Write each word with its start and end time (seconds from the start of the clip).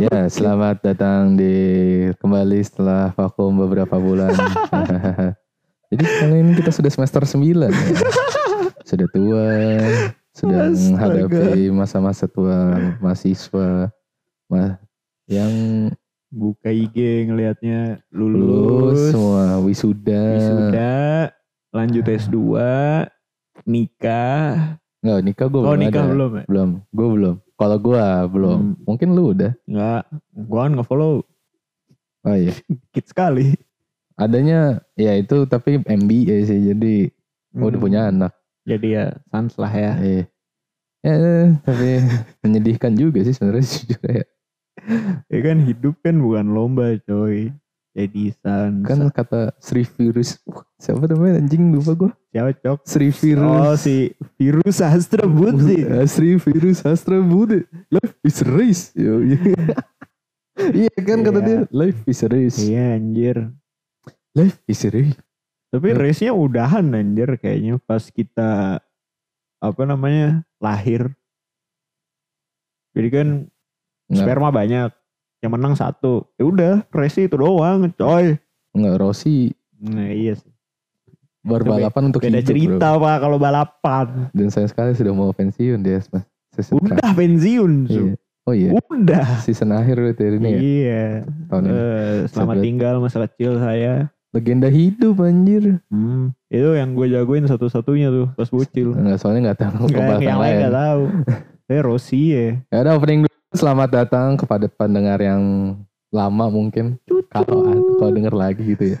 Ya, 0.00 0.32
selamat 0.32 0.80
datang 0.80 1.36
di 1.36 1.52
kembali 2.16 2.64
setelah 2.64 3.12
vakum 3.12 3.52
beberapa 3.52 4.00
bulan. 4.00 4.32
Jadi 5.92 6.04
kali 6.08 6.36
ini 6.40 6.52
kita 6.56 6.72
sudah 6.72 6.88
semester 6.88 7.20
9 7.28 7.36
ya. 7.68 7.68
Sudah 8.80 9.08
tua, 9.12 9.44
sudah 10.32 10.72
Astaga. 10.72 10.80
menghadapi 10.88 11.68
masa-masa 11.68 12.24
tua 12.24 12.80
mahasiswa 12.96 13.92
ma- 14.48 14.80
yang 15.28 15.52
Buka 16.30 16.70
IG 16.70 17.26
ngelihatnya 17.26 18.00
lulus 18.08 18.38
lulus, 18.40 19.00
semua 19.10 19.58
wisuda. 19.60 20.22
wisuda, 20.38 20.94
lanjut 21.74 22.06
S2, 22.06 22.38
nikah. 23.66 24.79
Enggak, 25.00 25.20
nikah 25.24 25.46
gue 25.48 25.60
Oh 25.60 25.64
belum 25.66 25.80
nikah 25.80 26.02
ada. 26.02 26.10
belum 26.12 26.30
ya? 26.30 26.44
Belum, 26.44 26.70
gue 26.86 27.08
belum. 27.08 27.34
Kalau 27.56 27.76
gue 27.76 28.04
belum. 28.30 28.58
Hmm. 28.60 28.74
Mungkin 28.84 29.08
lu 29.12 29.22
udah. 29.32 29.52
Enggak, 29.64 30.02
gua 30.44 30.60
kan 30.62 30.72
nge-follow 30.76 31.12
Oh 32.20 32.36
iya. 32.36 32.52
dikit 32.68 33.04
sekali. 33.06 33.56
Adanya 34.14 34.84
ya 34.92 35.16
itu 35.16 35.48
tapi 35.48 35.80
MBA 35.80 36.44
sih. 36.44 36.60
Jadi 36.68 37.08
gue 37.50 37.64
udah 37.64 37.80
Hmm. 37.80 37.80
punya 37.80 38.00
anak. 38.08 38.32
Jadi 38.68 38.88
ya 38.92 39.04
sans 39.26 39.56
lah 39.56 39.72
ya. 39.72 39.92
Iya. 39.96 40.22
Ya, 41.00 41.16
tapi 41.64 41.88
menyedihkan 42.44 42.92
juga 42.92 43.24
sih 43.24 43.32
sebenarnya 43.32 43.64
jujur 43.72 44.02
ya. 44.04 44.24
Ya 45.26 45.38
kan 45.40 45.64
hidup 45.64 45.96
kan 46.04 46.20
bukan 46.20 46.52
lomba 46.52 46.92
coy. 47.00 47.56
Jadi 48.00 48.32
sans. 48.34 48.80
Kan 48.80 48.98
kata 49.10 49.52
Sri 49.60 49.84
Virus, 49.84 50.40
siapa 50.76 51.04
namanya 51.04 51.36
anjing 51.38 51.68
lupa 51.68 51.92
gue. 51.92 52.10
siapa 52.30 52.56
cok? 52.56 52.78
Sri 52.82 53.12
Virus. 53.12 53.44
Oh 53.44 53.74
si 53.74 53.96
virus 54.34 54.80
Sastra 54.80 55.26
Budi. 55.26 55.84
Ah, 55.84 56.08
Sri 56.12 56.36
Virus 56.36 56.80
Astra 56.80 57.18
Budi. 57.18 57.60
Life 57.88 58.14
is 58.22 58.40
a 58.40 58.46
race. 58.48 58.82
Yo, 58.94 59.20
iya. 59.20 59.36
Iya 60.60 60.92
kan 61.00 61.24
kata 61.24 61.40
Iya. 61.40 61.46
dia, 61.46 61.58
life 61.72 62.00
is 62.04 62.20
a 62.20 62.28
race. 62.28 62.58
Iya 62.58 62.84
anjir. 62.94 63.36
Life 64.32 64.60
is 64.64 64.80
a 64.84 64.90
race. 64.90 65.16
Tapi 65.68 65.88
Yep. 65.88 65.98
race-nya 65.98 66.32
udahan 66.32 66.84
anjir 66.92 67.36
kayaknya 67.36 67.80
pas 67.80 68.04
kita 68.06 68.76
apa 69.56 69.82
namanya 69.84 70.44
lahir. 70.56 71.08
Jadi 72.92 73.08
kan 73.08 73.28
sperma 74.10 74.50
banyak, 74.50 74.90
yang 75.40 75.52
menang 75.52 75.72
satu. 75.72 76.28
Ya 76.36 76.44
udah, 76.44 76.74
race 76.90 77.18
itu 77.18 77.34
doang, 77.34 77.88
coy. 77.92 78.36
enggak 78.70 78.96
Rossi 78.96 79.50
Nah 79.76 80.08
iya 80.08 80.36
sih. 80.36 80.46
berbalapan 81.40 82.02
untuk 82.06 82.20
Beda 82.20 82.36
hidup, 82.36 82.46
cerita 82.46 82.88
bro. 82.92 83.00
pak 83.00 83.16
kalau 83.18 83.36
balapan. 83.36 84.06
Dan 84.30 84.48
sayang 84.48 84.68
sekali 84.68 84.92
sudah 84.92 85.10
mau 85.10 85.32
pensiun 85.32 85.80
dia 85.80 86.04
mas. 86.06 86.22
Season 86.52 86.76
terakhir. 86.76 87.00
Udah 87.00 87.10
pensiun, 87.14 87.72
Su. 87.86 87.92
Iya. 87.94 88.12
Oh 88.42 88.52
iya, 88.52 88.68
Udah. 88.74 89.24
season 89.40 89.70
akhir 89.70 89.96
hari 90.10 90.36
ini 90.36 90.48
ya. 90.48 90.58
Iya. 90.58 91.04
Tahun 91.46 91.62
ini. 91.62 91.70
Eh, 91.70 92.16
selamat 92.26 92.54
Sebet. 92.54 92.64
tinggal 92.64 92.94
masa 92.98 93.18
kecil 93.24 93.52
saya. 93.56 93.92
Legenda 94.30 94.68
hidup 94.68 95.16
anjir. 95.18 95.80
Hmm. 95.88 96.36
Itu 96.46 96.70
yang 96.72 96.92
gue 96.92 97.06
jagoin 97.08 97.44
satu-satunya 97.44 98.08
tuh 98.08 98.26
pas 98.34 98.46
bocil. 98.46 98.92
Enggak 98.92 99.18
soalnya 99.18 99.40
enggak 99.48 99.60
tahu 99.62 99.84
pembahasan 99.86 100.22
yang 100.22 100.38
lain 100.38 100.50
lain. 100.50 100.62
gak 100.62 100.74
tahu. 100.76 101.02
Saya 101.64 101.80
Rossi 101.88 102.20
ya. 102.28 102.46
Ya 102.68 102.78
udah 102.80 102.92
opening 102.94 103.20
dulu. 103.22 103.29
Selamat 103.50 103.90
datang 103.90 104.38
kepada 104.38 104.70
pendengar 104.70 105.18
yang 105.18 105.42
lama 106.10 106.46
mungkin. 106.46 106.98
Kalau 107.30 107.66
kalau 107.98 108.12
denger 108.14 108.34
lagi 108.34 108.62
gitu 108.62 108.94
ya. 108.94 109.00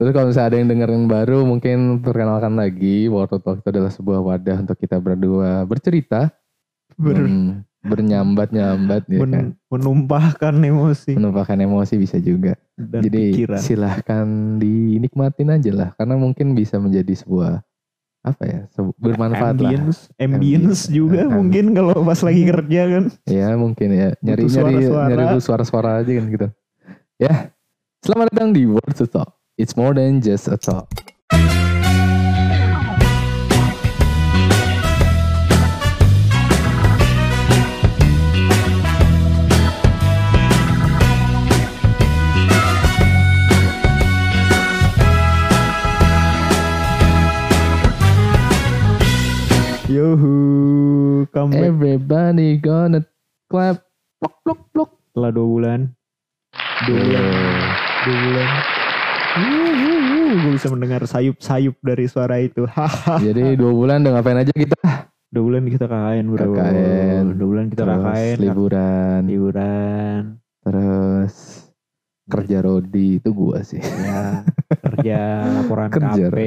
Terus 0.00 0.10
kalau 0.12 0.26
misalnya 0.32 0.48
ada 0.48 0.56
yang 0.60 0.68
denger 0.68 0.88
yang 0.92 1.06
baru 1.08 1.38
mungkin 1.44 2.00
perkenalkan 2.00 2.56
lagi 2.56 3.08
World 3.08 3.36
Talk 3.40 3.60
itu 3.60 3.68
adalah 3.68 3.92
sebuah 3.92 4.20
wadah 4.20 4.64
untuk 4.64 4.76
kita 4.80 4.96
berdua 4.96 5.64
bercerita, 5.64 6.32
Ber- 6.96 7.20
men- 7.20 7.64
bernyambat-nyambat 7.82 9.10
ya 9.10 9.18
kan. 9.18 9.28
men- 9.28 9.52
menumpahkan 9.68 10.54
emosi 10.54 11.12
Menumpahkan 11.18 11.58
emosi 11.60 11.94
bisa 11.98 12.16
juga. 12.16 12.56
dan 12.78 13.04
Jadi 13.04 13.22
pikiran. 13.36 13.60
silahkan 13.60 14.26
dinikmatin 14.56 15.52
aja 15.52 15.70
lah 15.72 15.88
karena 15.96 16.16
mungkin 16.16 16.56
bisa 16.56 16.80
menjadi 16.80 17.12
sebuah 17.12 17.60
apa 18.22 18.42
ya 18.46 18.60
bermanfaat 19.02 19.58
lah. 19.58 19.70
ambience, 19.74 20.06
ambience 20.14 20.22
Ambience. 20.22 20.82
juga 20.88 21.26
Ambience. 21.26 21.34
mungkin 21.34 21.64
kalau 21.74 21.94
pas 22.06 22.20
lagi 22.22 22.42
kerja 22.46 22.80
kan. 22.86 23.04
Ya 23.26 23.48
mungkin 23.58 23.88
ya 23.90 24.08
nyari 24.22 24.42
Butuh 24.46 24.54
nyari 24.62 24.72
suara-suara. 24.78 25.08
nyari 25.10 25.22
dulu 25.26 25.40
suara-suara 25.42 25.90
aja 25.98 26.12
kan 26.14 26.24
gitu. 26.30 26.46
Ya, 27.18 27.34
selamat 28.00 28.26
datang 28.30 28.50
di 28.54 28.62
Words 28.66 28.98
to 28.98 29.06
Talk. 29.06 29.34
It's 29.58 29.74
more 29.74 29.90
than 29.90 30.22
just 30.22 30.46
a 30.46 30.54
talk. 30.54 30.86
Yohu, 49.92 50.34
comeback 51.28 51.68
Everybody 51.68 52.56
gonna 52.56 53.04
clap. 53.46 53.84
Plok 54.16 54.34
plok 54.40 54.60
plok. 54.72 54.90
setelah 55.06 55.30
dua 55.30 55.44
bulan. 55.46 55.80
Dua 56.82 56.96
bulan, 56.96 57.24
dua 58.00 58.16
bulan. 58.18 58.48
Gue 60.32 60.52
bisa 60.56 60.68
mendengar 60.72 61.04
sayup-sayup 61.04 61.76
dari 61.78 62.08
suara 62.08 62.40
itu. 62.40 62.64
Jadi 63.26 63.52
dua 63.54 63.68
bulan 63.70 64.00
udah 64.00 64.12
ngapain 64.16 64.40
aja 64.40 64.48
kita? 64.50 64.80
Dua 65.28 65.42
bulan 65.44 65.62
kita 65.66 65.84
KKN 65.84 66.24
bro. 66.26 66.44
KKN. 66.48 67.24
Dua 67.34 67.48
bulan 67.48 67.66
kita 67.68 67.82
Terus 67.82 67.96
KKN. 67.98 68.36
liburan, 68.40 69.20
Liburan. 69.28 70.20
terus 70.62 71.34
kerja 72.24 72.58
rodi 72.62 73.18
itu 73.18 73.28
gua 73.28 73.60
sih. 73.60 73.82
Ya, 73.82 74.46
kerja 74.80 75.18
laporan 75.60 75.88
Kerja, 76.00 76.24
KP. 76.30 76.38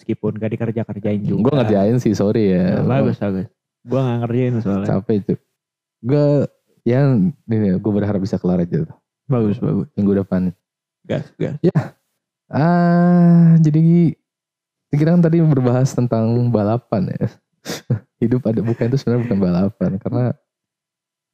Meskipun 0.00 0.32
gak 0.34 0.50
dikerja 0.50 0.80
kerjain 0.82 1.20
juga. 1.20 1.44
Gua 1.44 1.54
ngerjain 1.60 2.00
sih 2.00 2.16
sorry 2.16 2.56
ya. 2.56 2.80
Nah, 2.80 3.04
bagus 3.04 3.20
bagus. 3.20 3.52
Gue 3.84 4.00
gak 4.00 4.18
ngerjain 4.24 4.52
soalnya. 4.58 4.86
Capek 4.88 5.16
itu. 5.20 5.34
Gue 6.00 6.26
yang 6.88 7.28
ini 7.44 7.76
gue 7.76 7.92
berharap 7.92 8.16
bisa 8.16 8.40
kelar 8.40 8.64
aja 8.64 8.88
tuh, 8.88 8.96
Bagus 9.28 9.60
bagus. 9.60 9.92
minggu 9.92 10.24
depan. 10.24 10.56
Gas 11.04 11.28
gas. 11.36 11.60
Ah, 12.48 13.60
jadi 13.60 14.16
kita 14.90 15.06
kan 15.06 15.20
tadi 15.20 15.38
berbahas 15.38 15.92
tentang 15.92 16.48
balapan 16.48 17.12
ya. 17.12 17.28
Hidup 18.24 18.48
ada 18.48 18.64
bukan 18.64 18.88
itu 18.88 18.96
sebenarnya 18.96 19.22
bukan 19.28 19.38
balapan 19.38 19.90
karena 20.00 20.24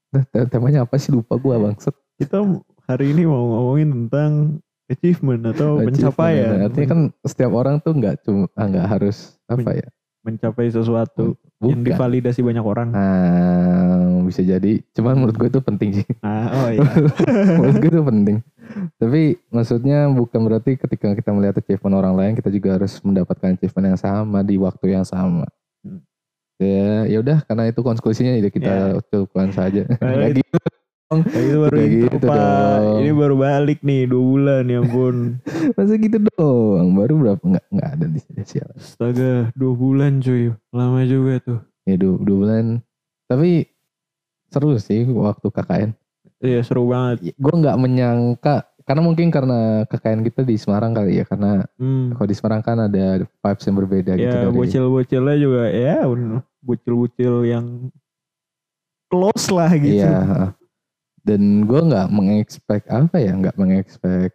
Nah, 0.06 0.22
te- 0.22 0.46
temanya 0.46 0.86
apa 0.86 0.96
sih 0.96 1.10
lupa 1.10 1.34
gua 1.34 1.58
bangset. 1.58 1.92
Kita 2.16 2.40
hari 2.86 3.10
ini 3.10 3.26
mau 3.26 3.42
ngomongin 3.42 4.06
tentang 4.06 4.62
achievement 4.86 5.42
atau 5.50 5.82
pencapaian. 5.82 6.66
Artinya 6.66 6.88
kan 6.88 7.00
setiap 7.26 7.52
orang 7.54 7.82
tuh 7.82 7.92
nggak 7.94 8.22
cuma 8.22 8.46
ah, 8.54 8.66
nggak 8.66 8.86
harus 8.86 9.34
apa 9.50 9.70
ya? 9.74 9.88
mencapai 10.26 10.66
sesuatu 10.66 11.38
yang 11.62 11.86
Bukan. 11.86 11.86
divalidasi 11.86 12.42
banyak 12.42 12.64
orang. 12.66 12.90
Ah, 12.90 14.18
bisa 14.26 14.42
jadi. 14.42 14.82
Cuman 14.90 15.22
menurut 15.22 15.38
gue 15.38 15.48
itu 15.54 15.62
penting 15.62 16.02
sih. 16.02 16.06
Ah, 16.18 16.50
oh 16.50 16.68
iya. 16.74 16.82
menurut 17.62 17.78
gue 17.78 17.90
itu 17.94 18.02
penting. 18.02 18.36
Tapi 18.98 19.22
maksudnya 19.54 20.10
bukan 20.10 20.40
berarti 20.42 20.74
ketika 20.74 21.14
kita 21.14 21.30
melihat 21.30 21.62
achievement 21.62 21.94
orang 21.94 22.14
lain 22.18 22.32
kita 22.34 22.50
juga 22.50 22.74
harus 22.74 22.98
mendapatkan 23.06 23.54
achievement 23.54 23.94
yang 23.94 24.00
sama 24.02 24.42
di 24.42 24.58
waktu 24.58 24.98
yang 24.98 25.06
sama. 25.06 25.46
Hmm. 25.86 26.02
Ya, 26.58 27.06
ya 27.06 27.18
udah 27.22 27.38
karena 27.46 27.70
itu 27.70 27.80
konklusinya 27.86 28.32
jadi 28.34 28.50
kita 28.50 28.72
Ya. 28.74 28.98
cukupkan 29.14 29.54
saja. 29.54 29.86
Nah, 30.02 30.26
gitu. 30.34 30.58
Itu 31.06 31.56
baru 31.62 31.74
Kayak 31.76 31.90
gitu 32.02 32.16
Pak. 32.18 32.34
dong. 32.34 32.98
Ini 32.98 33.10
baru 33.14 33.34
balik 33.38 33.78
nih 33.80 34.00
dua 34.04 34.22
bulan 34.26 34.62
ya 34.66 34.78
ampun. 34.82 35.16
Masa 35.78 35.94
gitu 35.94 36.18
doang. 36.18 36.88
Baru 36.92 37.14
berapa 37.16 37.42
nggak 37.42 37.66
nggak 37.70 37.88
ada 37.92 38.06
di 38.06 38.18
sini 38.18 38.42
sialan. 38.42 38.74
Astaga, 38.74 39.32
dua 39.54 39.72
bulan 39.72 40.18
cuy. 40.18 40.50
Lama 40.70 41.00
juga 41.02 41.38
tuh. 41.38 41.60
Ya 41.86 41.94
dua, 41.94 42.18
dua 42.18 42.36
bulan. 42.42 42.82
Tapi 43.26 43.70
seru 44.50 44.74
sih 44.76 45.06
waktu 45.06 45.46
KKN. 45.46 45.90
Iya 46.36 46.60
seru 46.60 46.90
banget. 46.90 47.32
Gue 47.32 47.54
nggak 47.54 47.78
menyangka 47.78 48.66
karena 48.82 49.02
mungkin 49.02 49.30
karena 49.30 49.58
KKN 49.86 50.20
kita 50.22 50.42
di 50.42 50.54
Semarang 50.54 50.90
kali 50.90 51.18
ya 51.18 51.24
karena 51.24 51.62
Hmm. 51.74 52.14
kalau 52.14 52.26
di 52.26 52.34
Semarang 52.34 52.62
kan 52.62 52.78
ada 52.80 53.22
vibes 53.22 53.62
yang 53.62 53.76
berbeda 53.76 54.12
gitu 54.14 54.26
Ya 54.36 54.46
bocil-bocilnya 54.46 55.36
juga 55.38 55.62
ya 55.70 56.02
bocil-bocil 56.60 57.46
yang 57.46 57.90
close 59.06 59.50
lah 59.50 59.70
gitu. 59.74 60.02
Iya. 60.02 60.50
Dan 61.26 61.66
gue 61.66 61.80
nggak 61.82 62.06
mengexpect 62.08 62.86
apa 62.86 63.16
ya, 63.18 63.34
nggak 63.34 63.56
mengexpect 63.56 64.34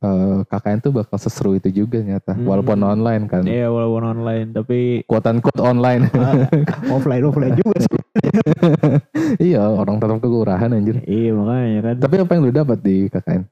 eh 0.00 0.40
KKN 0.42 0.80
tuh 0.80 0.96
bakal 0.96 1.14
seseru 1.14 1.52
itu 1.54 1.68
juga 1.70 2.00
ternyata, 2.00 2.32
Hmm. 2.32 2.42
walaupun 2.42 2.80
online 2.80 3.28
kan. 3.28 3.44
Iya 3.44 3.68
walaupun 3.68 4.02
online 4.10 4.48
tapi 4.50 5.04
Quote 5.04 5.28
unquote 5.28 5.60
online. 5.60 6.08
ah, 6.16 6.48
offline 6.90 7.20
offline 7.22 7.52
juga 7.54 7.76
sih. 7.78 8.00
iya, 9.52 9.60
orang 9.62 10.00
tetap 10.00 10.18
kekurahan 10.18 10.72
anjir. 10.72 11.04
iya 11.04 11.30
makanya 11.30 11.80
kan 11.84 11.94
Tapi 12.00 12.14
apa 12.18 12.30
yang 12.32 12.42
lu 12.42 12.50
dapat 12.50 12.78
di 12.80 12.96
KKN? 13.06 13.42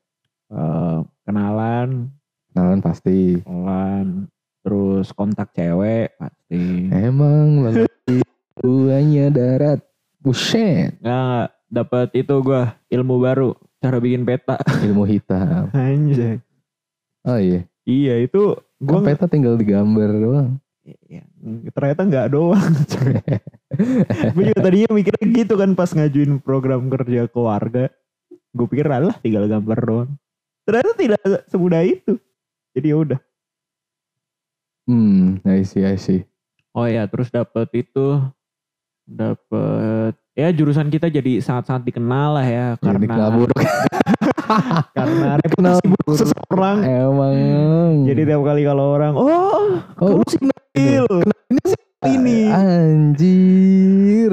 Eh, 0.48 0.98
kenalan, 1.22 1.88
Kenalan 2.48 2.80
pasti. 2.80 3.38
kenalan, 3.38 4.06
terus 4.64 5.12
kontak 5.12 5.52
cewek 5.52 6.16
pasti. 6.16 6.88
Emang 6.88 7.60
lelaki 7.62 8.24
buahnya 8.56 9.28
darat. 9.28 9.84
Buset. 10.18 10.96
Nggak, 10.98 11.12
nggak. 11.22 11.48
Dapat 11.68 12.10
itu 12.16 12.34
gua 12.40 12.74
ilmu 12.88 13.20
baru 13.20 13.54
cara 13.78 14.00
bikin 14.00 14.24
peta. 14.24 14.56
ilmu 14.86 15.04
hitam. 15.04 15.70
Anjay. 15.72 16.40
Oh 17.28 17.38
iya. 17.38 17.68
Iya 17.88 18.14
itu 18.24 18.56
gua 18.80 19.00
peta 19.04 19.28
tinggal 19.28 19.54
digambar 19.56 20.10
doang. 20.12 20.50
Ya, 21.08 21.20
ternyata 21.76 22.00
nggak 22.08 22.28
doang. 22.32 22.72
gue 24.34 24.44
juga 24.48 24.60
tadinya 24.64 24.88
mikirnya 24.96 25.26
gitu 25.44 25.54
kan 25.60 25.76
pas 25.76 25.92
ngajuin 25.92 26.40
program 26.40 26.88
kerja 26.88 27.28
keluarga. 27.28 27.92
Gue 28.56 28.66
pikir 28.72 28.88
alah 28.88 29.12
tinggal 29.20 29.44
gambar 29.44 29.78
doang. 29.84 30.10
Ternyata 30.64 30.92
tidak 30.96 31.20
semudah 31.52 31.84
itu. 31.84 32.16
Jadi 32.72 32.88
ya 32.88 32.96
udah. 32.96 33.20
Hmm, 34.88 35.44
I 35.44 35.60
see, 35.68 35.84
I 35.84 36.00
see. 36.00 36.24
Oh 36.72 36.88
ya, 36.88 37.04
terus 37.04 37.28
dapat 37.28 37.68
itu 37.76 38.24
dapat 39.04 40.16
ya 40.38 40.54
jurusan 40.54 40.86
kita 40.86 41.10
jadi 41.10 41.42
sangat-sangat 41.42 41.82
dikenal 41.90 42.38
lah 42.38 42.46
ya 42.46 42.66
karena 42.78 43.26
buruk. 43.34 43.58
karena 44.96 45.34
Kenal 45.34 45.36
reputasi 45.42 45.84
buruk 45.90 46.14
seseorang. 46.14 46.78
Emang. 46.86 47.34
Jadi 48.06 48.20
tiap 48.22 48.42
kali 48.46 48.62
kalau 48.62 48.94
orang, 48.94 49.12
oh, 49.18 49.26
oh, 49.26 49.82
kamu 49.98 50.22
si 50.30 50.38
Nabil. 50.38 51.06
ini. 52.06 52.38
Anjir. 52.54 54.32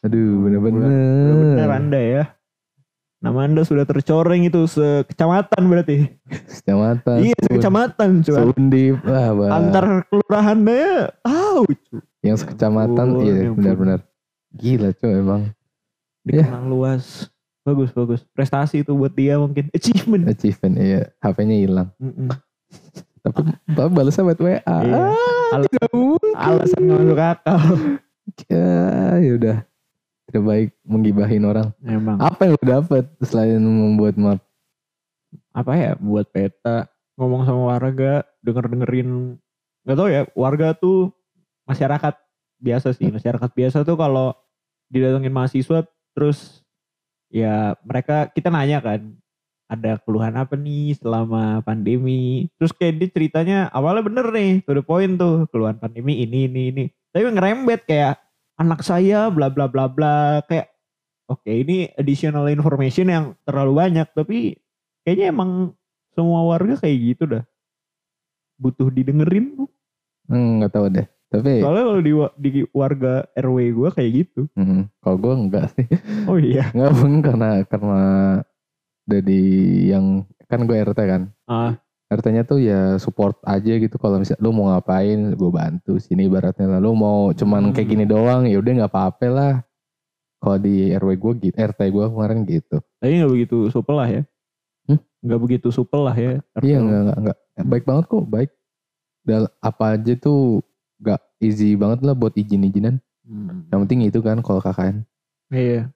Aduh, 0.00 0.48
bener-bener. 0.48 0.88
Benar 0.88 1.70
Anda 1.76 2.00
ya. 2.00 2.24
Nama 3.20 3.38
Anda 3.44 3.62
sudah 3.68 3.84
tercoreng 3.84 4.48
itu 4.48 4.64
sekecamatan 4.64 5.62
berarti. 5.68 6.16
Kecamatan. 6.26 7.16
iya, 7.20 7.36
sekecamatan 7.44 8.08
cuy. 8.24 8.36
Sundip. 8.40 8.96
Wah, 9.04 9.28
wah. 9.36 9.50
Antar 9.52 10.08
kelurahannya 10.08 11.12
tahu 11.20 11.68
cuy. 11.68 12.00
Yang 12.24 12.36
sekecamatan, 12.42 13.06
iya 13.22 13.34
ya 13.46 13.50
benar-benar. 13.54 14.00
Gila 14.56 14.90
cuy 14.96 15.12
emang. 15.20 15.42
Dikenal 16.26 16.64
luas. 16.66 17.28
Bagus, 17.66 17.90
bagus. 17.90 18.20
Prestasi 18.30 18.86
itu 18.86 18.94
buat 18.94 19.10
dia 19.10 19.36
mungkin. 19.36 19.66
Achievement. 19.74 20.30
Achievement, 20.30 20.74
iya. 20.78 21.02
HP-nya 21.18 21.56
hilang. 21.58 21.88
Mm-mm. 21.98 22.30
Tapi, 23.26 23.42
tapi 23.74 23.90
balasnya 23.90 24.22
buat 24.22 24.38
WA. 24.38 24.62
Iya. 24.62 24.94
Ah, 24.94 25.14
Alasan, 25.50 25.70
tidak 25.74 25.90
mungkin. 25.90 26.32
alasan 26.38 26.80
nggak 26.86 27.00
masuk 27.02 27.20
akal. 27.22 27.60
Ya, 28.50 28.70
yaudah. 29.22 29.58
Tidak 30.26 30.42
baik 30.42 30.70
menggibahin 30.82 31.42
orang. 31.46 31.70
Emang. 31.82 32.18
Apa 32.18 32.46
yang 32.46 32.58
lu 32.58 32.64
dapet 32.66 33.04
selain 33.22 33.62
membuat 33.62 34.14
map? 34.18 34.40
Apa 35.54 35.72
ya 35.74 35.92
buat 35.98 36.26
peta. 36.30 36.90
Ngomong 37.18 37.46
sama 37.46 37.74
warga. 37.78 38.22
Denger-dengerin. 38.42 39.38
Gak 39.86 39.96
tau 39.98 40.10
ya. 40.10 40.26
Warga 40.34 40.74
tuh 40.74 41.14
masyarakat 41.66 42.14
biasa 42.58 42.94
sih. 42.94 43.10
Masyarakat 43.10 43.50
biasa 43.54 43.82
tuh 43.86 43.94
kalau 43.98 44.34
didatengin 44.92 45.34
mahasiswa 45.34 45.86
terus 46.16 46.62
ya 47.30 47.74
mereka 47.82 48.30
kita 48.32 48.48
nanya 48.48 48.80
kan 48.80 49.14
ada 49.66 49.98
keluhan 50.02 50.34
apa 50.38 50.54
nih 50.54 50.94
selama 50.98 51.60
pandemi? 51.66 52.46
Terus 52.58 52.70
kayak 52.70 52.94
dia 53.02 53.08
ceritanya 53.10 53.58
awalnya 53.74 54.06
bener 54.06 54.26
nih 54.30 54.62
to 54.62 54.78
the 54.78 54.82
point 54.82 55.18
tuh 55.18 55.50
keluhan 55.50 55.76
pandemi 55.78 56.22
ini 56.22 56.46
ini 56.46 56.62
ini. 56.70 56.84
Tapi 57.10 57.26
ngerembet 57.26 57.82
kayak 57.86 58.22
anak 58.56 58.86
saya 58.86 59.26
bla 59.28 59.50
bla 59.50 59.66
bla 59.66 59.90
bla. 59.90 60.40
Kayak 60.46 60.70
oke 61.26 61.50
ini 61.50 61.90
additional 61.98 62.46
information 62.46 63.10
yang 63.10 63.24
terlalu 63.42 63.72
banyak 63.82 64.08
tapi 64.14 64.54
kayaknya 65.02 65.34
emang 65.34 65.74
semua 66.14 66.46
warga 66.46 66.78
kayak 66.78 66.98
gitu 67.14 67.24
dah. 67.26 67.44
Butuh 68.56 68.88
didengerin. 68.88 69.66
Hmm, 70.30 70.62
gak 70.62 70.72
tahu 70.72 70.86
deh. 70.90 71.06
Tapi, 71.26 71.58
soalnya 71.58 71.84
kalau 71.84 72.00
di, 72.00 72.12
di 72.38 72.50
warga 72.70 73.26
RW 73.34 73.56
gue 73.72 73.88
kayak 73.90 74.10
gitu 74.14 74.46
hmm, 74.52 74.86
kalau 74.96 75.16
gue 75.16 75.32
enggak 75.36 75.66
sih. 75.72 75.86
oh 76.30 76.38
iya 76.38 76.70
Enggak 76.70 76.92
pun 76.94 77.12
karena 77.20 77.48
karena 77.64 78.02
dari 79.02 79.42
yang 79.86 80.06
kan 80.44 80.62
gue 80.62 80.76
RT 80.76 81.00
kan. 81.00 81.22
ah 81.44 81.74
RT-nya 82.06 82.42
tuh 82.42 82.62
ya 82.62 82.80
support 82.96 83.42
aja 83.42 83.72
gitu 83.74 83.96
kalau 83.96 84.16
misalnya 84.16 84.38
lu 84.38 84.50
mau 84.52 84.70
ngapain 84.70 85.18
gue 85.32 85.50
bantu 85.52 85.98
sini 85.98 86.24
ibaratnya 86.24 86.78
lu 86.78 86.94
mau 86.94 87.30
cuman 87.32 87.74
kayak 87.74 87.82
Hmm. 87.82 87.92
gini 87.92 88.04
doang 88.06 88.42
ya 88.46 88.56
udah 88.56 88.72
nggak 88.76 88.92
apa-apa 88.92 89.26
lah 89.26 89.54
kalau 90.38 90.54
di 90.56 90.94
RW 90.94 91.10
gue 91.16 91.32
gitu 91.42 91.56
RT 91.56 91.80
gue 91.84 92.04
kemarin 92.06 92.38
gitu 92.44 92.78
Tapi 92.96 93.12
nggak 93.12 93.32
begitu 93.32 93.56
supel 93.66 93.96
lah 93.96 94.08
ya. 94.08 94.22
Hmm? 94.86 95.02
Nggak 95.18 95.40
begitu 95.40 95.68
supel 95.68 96.00
lah 96.00 96.14
ya. 96.14 96.38
iya 96.60 96.78
nggak 96.78 97.02
nggak 97.18 97.38
baik 97.64 97.84
banget 97.84 98.04
kok 98.06 98.24
baik 98.24 98.50
dan 99.20 99.40
apa 99.58 99.84
aja 99.92 100.12
tuh 100.14 100.62
nggak 100.98 101.20
easy 101.38 101.74
banget 101.74 102.00
lah 102.02 102.12
buat 102.12 102.32
izin-izinan 102.32 102.98
Hmm. 103.22 103.66
yang 103.68 103.82
penting 103.82 104.06
itu 104.06 104.20
kan 104.20 104.38
kalau 104.38 104.58
KKN 104.58 105.02
Iya. 105.48 105.90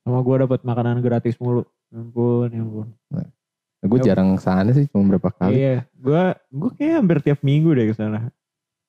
Sama 0.00 0.18
gue 0.20 0.36
dapat 0.40 0.62
makanan 0.62 0.98
gratis 0.98 1.34
mulu. 1.36 1.62
Ya 1.88 1.98
Ampun, 1.98 2.48
ya 2.48 2.62
ampun. 2.62 2.86
gue 3.82 3.98
Yap. 3.98 4.06
jarang 4.06 4.30
sana 4.36 4.70
sih 4.70 4.86
cuma 4.86 5.10
berapa 5.10 5.26
kali 5.28 5.54
Iya, 5.54 5.76
gue 5.92 6.22
gue 6.48 6.70
kayak 6.72 6.94
hampir 6.96 7.18
tiap 7.20 7.42
minggu 7.42 7.70
deh 7.72 7.86
ke 7.86 7.94
sana. 7.94 8.30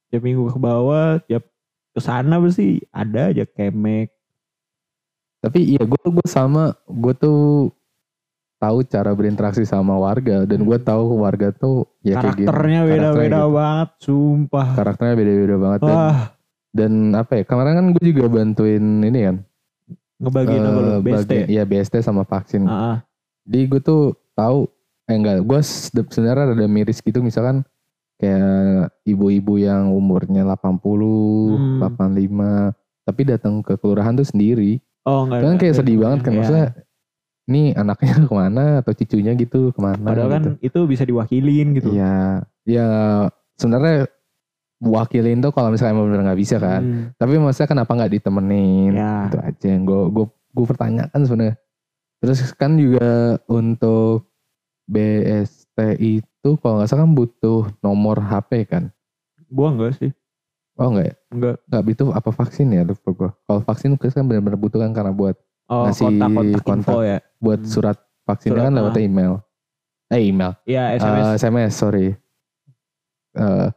Tiap 0.08 0.22
minggu 0.22 0.46
ke 0.48 0.58
bawah, 0.58 1.18
tiap 1.20 1.50
ke 1.90 2.00
sana 2.00 2.38
pasti 2.38 2.78
ada 2.90 3.30
aja 3.30 3.44
kemek. 3.44 4.14
tapi 5.40 5.60
iya 5.68 5.82
gue 5.82 6.00
gue 6.00 6.24
sama 6.26 6.72
gue 6.86 7.14
tuh 7.14 7.74
tahu 8.64 8.78
cara 8.86 9.12
berinteraksi 9.12 9.64
sama 9.64 9.94
warga 9.94 10.44
dan 10.44 10.60
gue 10.60 10.78
tahu 10.80 11.20
warga 11.20 11.52
tuh 11.52 11.84
ya. 12.00 12.16
Karakternya 12.16 12.82
beda-beda 12.82 13.20
gitu. 13.42 13.52
banget, 13.52 13.90
sumpah. 14.00 14.68
karakternya 14.72 15.16
beda-beda 15.16 15.56
banget 15.58 15.80
dan, 15.82 15.92
Wah, 15.94 16.20
dan 16.72 16.92
apa 17.14 17.32
ya 17.34 17.44
kemarin 17.44 17.74
kan 17.74 17.88
gue 17.92 18.04
juga 18.06 18.24
bantuin 18.30 18.84
ini 19.02 19.20
kan 19.22 19.36
ngebagiin 20.16 20.62
apa 20.62 20.72
lu? 20.74 20.88
eh, 20.88 21.00
BST. 21.02 21.12
bagian- 21.28 21.50
iya 21.50 21.64
BST 21.64 21.96
sama 22.00 22.24
vaksin 22.24 22.64
Ah, 22.64 22.72
ah. 22.72 22.98
jadi 23.44 23.68
gue 23.68 23.82
tuh 23.82 24.02
tahu 24.32 24.72
eh 25.04 25.14
enggak 25.14 25.44
gue 25.44 25.60
sebenarnya 25.60 26.56
ada 26.56 26.66
miris 26.66 26.98
gitu 26.98 27.20
misalkan 27.20 27.68
kayak 28.16 28.88
ibu-ibu 29.04 29.60
yang 29.60 29.92
umurnya 29.92 30.48
80 30.48 30.80
Hmm. 31.52 31.84
85 31.84 32.72
tapi 33.04 33.22
datang 33.26 33.60
ke 33.60 33.76
kelurahan 33.76 34.16
tuh 34.16 34.24
sendiri 34.24 34.80
Oh 35.04 35.28
enggak. 35.28 35.44
kan 35.44 35.56
kayak 35.58 35.76
sedih 35.76 35.98
banget 36.00 36.20
kan 36.22 36.32
Iya. 36.32 36.38
maksudnya 36.40 36.68
nih 37.44 37.76
anaknya 37.76 38.14
ke 38.30 38.34
mana 38.34 38.80
atau 38.80 38.92
cucunya 38.92 39.36
gitu 39.36 39.76
ke 39.76 39.80
mana 39.80 40.00
Padahal 40.00 40.30
kan 40.32 40.42
gitu. 40.44 40.52
itu 40.64 40.80
bisa 40.88 41.04
diwakilin 41.04 41.68
gitu. 41.76 41.90
Iya, 41.92 42.48
ya 42.64 42.88
sebenarnya 43.60 44.08
wakilin 44.80 45.40
tuh 45.40 45.52
kalau 45.52 45.72
misalnya 45.72 45.96
emang 45.96 46.08
bener 46.12 46.22
nggak 46.28 46.40
bisa 46.40 46.56
kan. 46.60 46.82
Hmm. 46.84 47.04
Tapi 47.16 47.34
maksudnya 47.40 47.70
kenapa 47.70 47.92
nggak 47.94 48.14
ditemenin? 48.16 48.92
Ya. 48.96 49.28
Itu 49.28 49.38
aja 49.40 49.68
yang 49.68 49.84
gue 49.84 50.02
gue 50.12 50.26
gue 50.28 50.66
pertanyakan 50.66 51.22
sebenarnya. 51.24 51.56
Terus 52.24 52.40
kan 52.56 52.80
juga 52.80 53.36
untuk 53.48 54.32
BST 54.88 55.78
itu 56.00 56.50
kalau 56.60 56.80
nggak 56.80 56.88
salah 56.88 57.04
kan 57.04 57.14
butuh 57.16 57.62
nomor 57.80 58.20
HP 58.20 58.68
kan? 58.68 58.92
Gua 59.48 59.72
enggak 59.72 60.00
sih. 60.00 60.12
Oh 60.76 60.90
enggak 60.92 61.06
ya? 61.12 61.16
Enggak. 61.32 61.56
Enggak 61.68 61.84
itu 61.92 62.04
apa 62.12 62.30
vaksin 62.32 62.68
ya 62.72 62.82
lupa 62.84 63.10
gue. 63.12 63.30
Kalau 63.48 63.60
vaksin 63.62 63.96
kan 63.96 64.24
benar-benar 64.24 64.56
butuh 64.56 64.80
kan 64.80 64.92
karena 64.92 65.12
buat 65.12 65.36
Oh, 65.72 65.88
Ngasih 65.88 66.04
kontak-kontak 66.12 66.64
kontak. 66.68 66.92
info 66.92 67.00
ya. 67.08 67.18
Buat 67.44 67.60
Hmm. 67.60 67.68
surat 67.68 67.98
vaksinnya 68.24 68.56
Surat, 68.56 68.68
kan 68.72 68.74
lewat 68.74 68.96
ah. 68.96 69.02
email. 69.04 69.34
Eh 70.08 70.22
email. 70.32 70.52
Iya, 70.64 70.84
Eh, 70.90 70.98
SMS. 70.98 71.26
SMS 71.36 71.72
sorry. 71.76 72.08
Eh, 73.34 73.68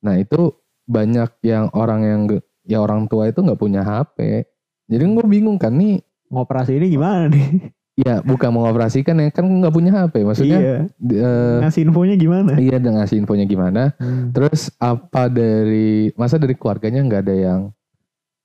nah 0.00 0.14
itu 0.16 0.54
banyak 0.84 1.30
yang 1.42 1.68
orang 1.72 2.00
yang 2.00 2.20
ya 2.64 2.80
orang 2.80 3.04
tua 3.04 3.28
itu 3.28 3.44
nggak 3.44 3.58
punya 3.58 3.84
HP. 3.84 4.48
Jadi 4.86 5.02
gue 5.02 5.26
bingung 5.26 5.60
kan 5.60 5.74
nih. 5.74 6.00
Ngoperasi 6.30 6.76
ini 6.76 6.88
gimana 6.88 7.28
nih? 7.28 7.72
Ya 7.94 8.18
bukan 8.18 8.50
mengoperasikan 8.50 9.14
ya 9.16 9.30
kan 9.30 9.46
nggak 9.46 9.70
punya 9.70 9.90
HP. 9.94 10.14
Maksudnya 10.22 10.58
iya. 10.58 10.76
eh, 11.14 11.56
Ngasih 11.62 11.86
infonya 11.86 12.16
gimana? 12.16 12.58
iya 12.58 12.76
dengan 12.78 13.02
ngasih 13.02 13.22
infonya 13.22 13.46
gimana. 13.46 13.94
Hmm. 14.02 14.34
Terus 14.34 14.74
apa 14.78 15.30
dari 15.30 16.10
masa 16.14 16.34
dari 16.34 16.54
keluarganya 16.54 17.00
nggak 17.02 17.22
ada 17.22 17.36
yang 17.36 17.60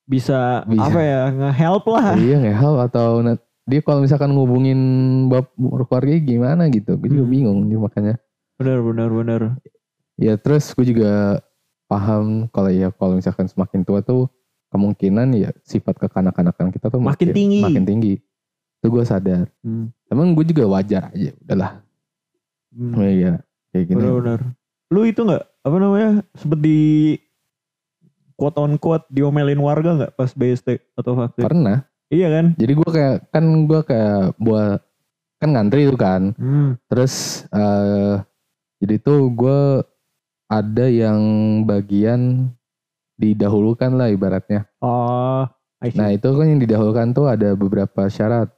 Bisa, 0.06 0.66
Bisa. 0.66 0.90
apa 0.90 1.00
ya? 1.02 1.22
Nge-help 1.30 1.86
lah. 1.86 2.14
iya 2.18 2.38
hal 2.50 2.78
atau 2.82 3.22
dia 3.70 3.86
kalau 3.86 4.02
misalkan 4.02 4.34
ngubungin 4.34 4.80
bab 5.30 5.54
keluarganya 5.86 6.22
gimana 6.26 6.64
gitu. 6.74 6.98
Gue 6.98 7.14
juga 7.14 7.26
Hmm. 7.30 7.34
bingung 7.34 7.58
jadi 7.70 7.78
makanya. 7.78 8.16
Bener, 8.58 8.80
bener, 8.82 9.10
bener. 9.14 9.42
Ya 10.18 10.36
terus 10.36 10.74
gue 10.74 10.90
juga 10.90 11.40
paham 11.86 12.50
kalau 12.50 12.70
ya 12.74 12.90
kalau 12.92 13.16
misalkan 13.16 13.46
semakin 13.46 13.86
tua 13.86 14.02
tuh 14.02 14.28
kemungkinan 14.70 15.34
ya 15.34 15.50
sifat 15.64 15.98
kekanak-kanakan 15.98 16.74
kita 16.74 16.90
tuh 16.90 17.00
Makin 17.00 17.30
tinggi. 17.32 17.62
Makin 17.62 17.86
tinggi. 17.86 18.14
Itu 18.82 18.90
gue 18.90 19.04
sadar. 19.06 19.48
Hmm. 19.62 19.94
Emang 20.10 20.34
gue 20.34 20.46
juga 20.50 20.66
wajar 20.68 21.14
aja. 21.14 21.32
Udahlah. 21.46 21.72
Hmm. 22.74 22.94
Iya. 22.98 23.34
Kayak 23.70 23.86
gini. 23.86 23.98
Bener, 24.02 24.14
bener. 24.18 24.40
Lu 24.90 25.06
itu 25.06 25.22
nggak 25.22 25.44
apa 25.62 25.76
namanya? 25.78 26.12
Sempet 26.34 26.60
di 26.60 26.80
quote 28.34 28.58
on 28.58 28.78
quote 28.80 29.06
diomelin 29.12 29.60
warga 29.60 29.90
nggak 30.00 30.12
pas 30.16 30.32
BST 30.32 30.80
atau 30.96 31.14
vaksin? 31.14 31.44
Pernah. 31.44 31.89
Iya 32.10 32.28
kan? 32.30 32.46
Jadi 32.58 32.72
gue 32.74 32.90
kayak 32.90 33.16
kan 33.30 33.46
gue 33.66 33.82
kayak 33.86 34.34
buat 34.42 34.82
kan 35.40 35.50
ngantri 35.54 35.86
itu 35.86 35.96
kan. 35.96 36.34
Hmm. 36.36 36.76
Terus 36.90 37.46
eh 37.50 38.16
jadi 38.82 38.96
tuh 38.98 39.30
gue 39.30 39.60
ada 40.50 40.86
yang 40.90 41.20
bagian 41.64 42.50
didahulukan 43.16 43.94
lah 43.94 44.10
ibaratnya. 44.10 44.66
Oh. 44.82 45.46
Nah 45.80 46.10
itu 46.12 46.28
kan 46.28 46.48
yang 46.48 46.60
didahulukan 46.60 47.14
tuh 47.14 47.30
ada 47.30 47.54
beberapa 47.54 48.10
syarat. 48.10 48.50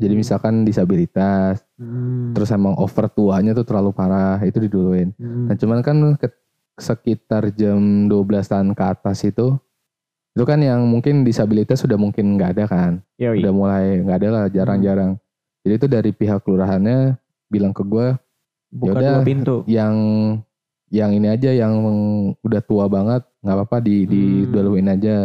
Jadi 0.00 0.16
Hmm. 0.16 0.20
misalkan 0.24 0.54
disabilitas, 0.64 1.60
Hmm, 1.76 2.32
terus 2.32 2.48
emang 2.52 2.72
over 2.80 3.04
tuanya 3.04 3.52
tuh 3.52 3.68
terlalu 3.68 3.92
parah, 3.92 4.40
itu 4.40 4.56
diduluin. 4.56 5.12
hmm, 5.12 5.44
Nah 5.44 5.56
cuman 5.60 5.84
kan 5.84 5.96
ke- 6.16 6.40
sekitar 6.80 7.52
jam 7.52 8.08
12 8.08 8.48
tahun 8.48 8.72
ke 8.72 8.80
atas 8.80 9.28
itu, 9.28 9.60
itu 10.40 10.48
kan 10.48 10.56
yang 10.56 10.80
mungkin 10.88 11.20
disabilitas 11.20 11.84
sudah 11.84 12.00
mungkin 12.00 12.40
nggak 12.40 12.56
ada 12.56 12.64
kan. 12.64 12.92
yoi. 13.20 13.44
Udah 13.44 13.52
mulai 13.52 14.00
nggak 14.00 14.18
ada 14.24 14.28
lah, 14.32 14.44
jarang-jarang. 14.48 15.20
Jadi 15.60 15.74
itu 15.76 15.86
dari 15.92 16.10
pihak 16.16 16.40
kelurahannya 16.40 17.20
bilang 17.52 17.76
ke 17.76 17.84
gue 17.84 18.16
buka 18.72 18.96
yaudah, 18.96 19.20
dua 19.20 19.26
pintu. 19.28 19.56
yang 19.68 19.94
yang 20.88 21.12
ini 21.12 21.28
aja 21.28 21.52
yang 21.52 21.76
udah 22.40 22.62
tua 22.64 22.88
banget 22.88 23.20
nggak 23.44 23.56
apa-apa 23.60 23.84
di 23.84 24.08
di 24.08 24.22
Hmm. 24.48 24.88
aja. 24.96 25.16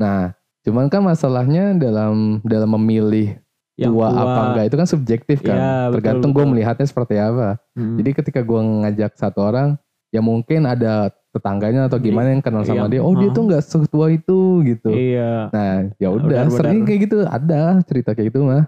Nah, 0.00 0.32
cuman 0.64 0.88
kan 0.88 1.04
masalahnya 1.04 1.76
dalam 1.76 2.40
dalam 2.40 2.72
memilih 2.80 3.36
Yang 3.76 3.92
tua, 3.92 4.08
apa 4.08 4.40
enggak 4.48 4.64
itu 4.72 4.76
kan 4.80 4.88
subjektif 4.88 5.38
kan. 5.44 5.58
Betul, 5.60 6.00
Tergantung 6.00 6.32
gue 6.32 6.44
melihatnya 6.48 6.88
seperti 6.88 7.20
apa. 7.20 7.60
Hmm. 7.76 8.00
Jadi 8.00 8.10
ketika 8.16 8.40
gue 8.40 8.56
ngajak 8.56 9.20
satu 9.20 9.44
orang, 9.52 9.76
ya 10.08 10.24
mungkin 10.24 10.64
ada 10.64 11.12
tetangganya 11.36 11.84
atau 11.84 11.96
gimana 11.96 12.32
yang 12.32 12.40
kenal 12.40 12.64
sama 12.64 12.88
Iya, 12.88 12.90
dia. 12.90 13.00
Oh 13.00 13.12
dia 13.12 13.28
tuh 13.30 13.42
nggak 13.44 13.62
setua 13.62 14.06
itu 14.08 14.38
gitu. 14.64 14.88
iya, 14.88 15.52
Nah 15.52 15.92
ya 15.96 16.08
udah 16.08 16.48
sering 16.48 16.82
kayak 16.82 17.00
gitu 17.04 17.16
ada 17.22 17.78
cerita 17.84 18.16
kayak 18.16 18.32
gitu 18.32 18.42
mah. 18.42 18.64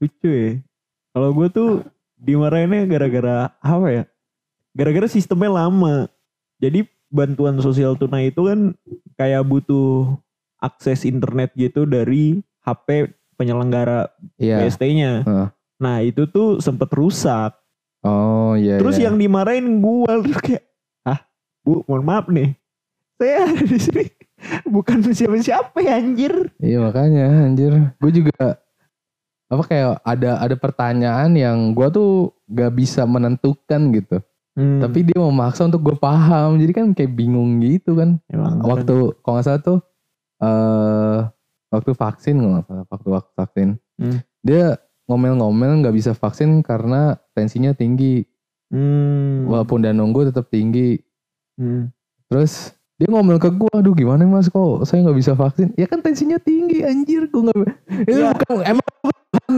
lucu 0.00 0.28
ya. 0.28 0.50
Kalau 1.12 1.28
gue 1.30 1.48
tuh 1.48 1.70
dimarahinnya 2.16 2.86
gara-gara 2.86 3.36
apa 3.58 3.86
ya? 3.90 4.02
Gara-gara 4.72 5.04
sistemnya 5.04 5.52
lama. 5.60 6.08
Jadi 6.56 6.82
bantuan 7.08 7.58
sosial 7.58 7.94
tunai 7.94 8.30
itu 8.30 8.46
kan 8.46 8.72
kayak 9.14 9.42
butuh 9.42 10.16
akses 10.56 11.04
internet 11.04 11.52
gitu 11.52 11.84
dari 11.84 12.40
HP 12.62 13.12
penyelenggara 13.34 14.08
Iya. 14.36 14.64
BST-nya. 14.64 15.12
Heeh. 15.24 15.48
Nah 15.76 15.96
itu 16.00 16.24
tuh 16.24 16.60
sempet 16.60 16.88
rusak. 16.92 17.56
Oh 18.00 18.56
iya. 18.56 18.80
Terus 18.80 18.96
iya. 18.96 19.08
yang 19.08 19.16
dimarahin 19.16 19.80
gue 19.80 20.12
terus 20.24 20.38
kayak, 20.48 20.64
bu 21.60 21.84
mohon 21.84 22.02
maaf 22.02 22.26
nih, 22.26 22.56
saya 23.16 23.44
ada 23.46 23.62
di 23.62 23.78
sini 23.78 24.04
bukan 24.64 25.04
siapa-siapa 25.04 25.78
ya 25.80 26.00
anjir. 26.00 26.32
Iya 26.56 26.78
makanya 26.80 27.26
anjir. 27.44 27.72
Gue 28.00 28.10
juga 28.10 28.58
apa 29.50 29.62
kayak 29.66 30.00
ada 30.00 30.30
ada 30.38 30.56
pertanyaan 30.56 31.34
yang 31.34 31.74
gue 31.74 31.88
tuh 31.90 32.10
gak 32.48 32.72
bisa 32.72 33.02
menentukan 33.04 33.92
gitu. 33.92 34.16
Hmm, 34.56 34.82
Tapi 34.82 35.06
dia 35.06 35.18
memaksa 35.18 35.68
untuk 35.68 35.84
gue 35.84 35.96
paham. 35.96 36.58
Jadi 36.58 36.72
kan 36.72 36.86
kayak 36.90 37.12
bingung 37.12 37.60
gitu 37.60 37.94
kan. 37.94 38.18
emang 38.32 38.64
Waktu 38.64 39.20
kalau 39.20 39.34
nggak 39.38 39.46
salah 39.46 39.62
tuh 39.62 39.78
eh 40.40 41.18
waktu 41.70 41.90
vaksin 41.92 42.34
nggak 42.40 42.64
salah 42.66 42.84
waktu 42.88 43.08
waktu 43.12 43.32
vaksin 43.36 43.68
Hmm. 44.00 44.16
dia 44.40 44.80
ngomel-ngomel 45.04 45.84
nggak 45.84 45.92
bisa 45.92 46.16
vaksin 46.16 46.64
karena 46.64 47.20
tensinya 47.36 47.76
tinggi. 47.76 48.24
Hmm, 48.72 49.44
Walaupun 49.44 49.84
udah 49.84 49.92
nunggu 49.92 50.32
tetap 50.32 50.48
tinggi. 50.48 50.96
Hmm. 51.56 51.90
Terus 52.28 52.70
dia 52.94 53.08
ngomel 53.08 53.40
ke 53.40 53.48
gue, 53.48 53.72
aduh 53.72 53.96
gimana 53.96 54.22
mas 54.22 54.46
kok 54.46 54.84
saya 54.84 55.00
nggak 55.02 55.16
bisa 55.16 55.32
vaksin? 55.32 55.72
Ya 55.74 55.88
kan 55.88 55.98
tensinya 55.98 56.36
tinggi 56.36 56.84
anjir, 56.84 57.26
gue 57.26 57.42
nggak. 57.42 57.58
Itu 58.06 58.18
Ya. 58.20 58.30
bukan 58.36 58.58
emang 58.62 58.86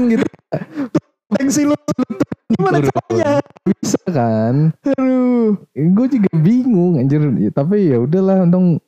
gitu. 0.08 0.26
Tensi 1.32 1.64
lu 1.64 1.74
gimana 2.52 2.78
Turun. 2.78 2.92
caranya? 2.92 3.32
Bisa 3.64 4.00
kan? 4.06 4.54
Aduh. 4.84 5.56
Gue 5.74 6.06
juga 6.06 6.30
bingung 6.38 7.00
anjir. 7.00 7.18
Ya, 7.40 7.50
tapi 7.50 7.90
ya 7.90 7.98
udahlah, 7.98 8.44
untung 8.44 8.78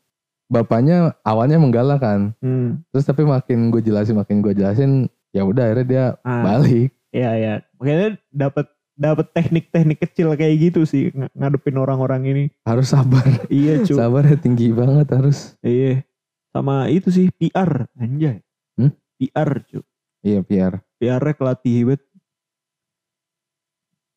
bapaknya 0.46 1.16
awalnya 1.24 1.56
menggalak 1.56 1.98
kan. 1.98 2.36
Hmm. 2.38 2.84
Terus 2.92 3.04
tapi 3.04 3.24
makin 3.24 3.72
gue 3.72 3.80
jelasin, 3.80 4.14
makin 4.14 4.38
gue 4.38 4.52
jelasin, 4.52 5.08
ya 5.32 5.42
udah 5.42 5.72
akhirnya 5.72 5.86
dia 5.88 6.04
Ah, 6.22 6.44
balik. 6.44 6.92
Iya 7.10 7.30
ya. 7.34 7.54
Makanya 7.80 8.08
dapat 8.30 8.66
dapat 8.94 9.34
teknik-teknik 9.34 9.98
kecil 9.98 10.32
kayak 10.38 10.70
gitu 10.70 10.86
sih 10.86 11.10
ng- 11.10 11.30
ngadepin 11.34 11.76
orang-orang 11.78 12.22
ini. 12.30 12.44
Harus 12.62 12.94
sabar. 12.94 13.26
Iya 13.50 13.80
cuy. 13.86 13.98
Sabarnya 13.98 14.38
tinggi 14.38 14.70
banget 14.70 15.10
harus. 15.10 15.58
Iya. 15.60 16.06
Sama 16.54 16.86
itu 16.90 17.10
sih 17.10 17.26
PR 17.34 17.90
anjay. 17.98 18.38
Hmm? 18.78 18.94
PR 19.18 19.50
cuy. 19.66 19.82
Iya 20.24 20.40
biar. 20.40 20.72
PR-nya 20.96 21.34
kelatih 21.36 21.76
banget. 21.84 22.02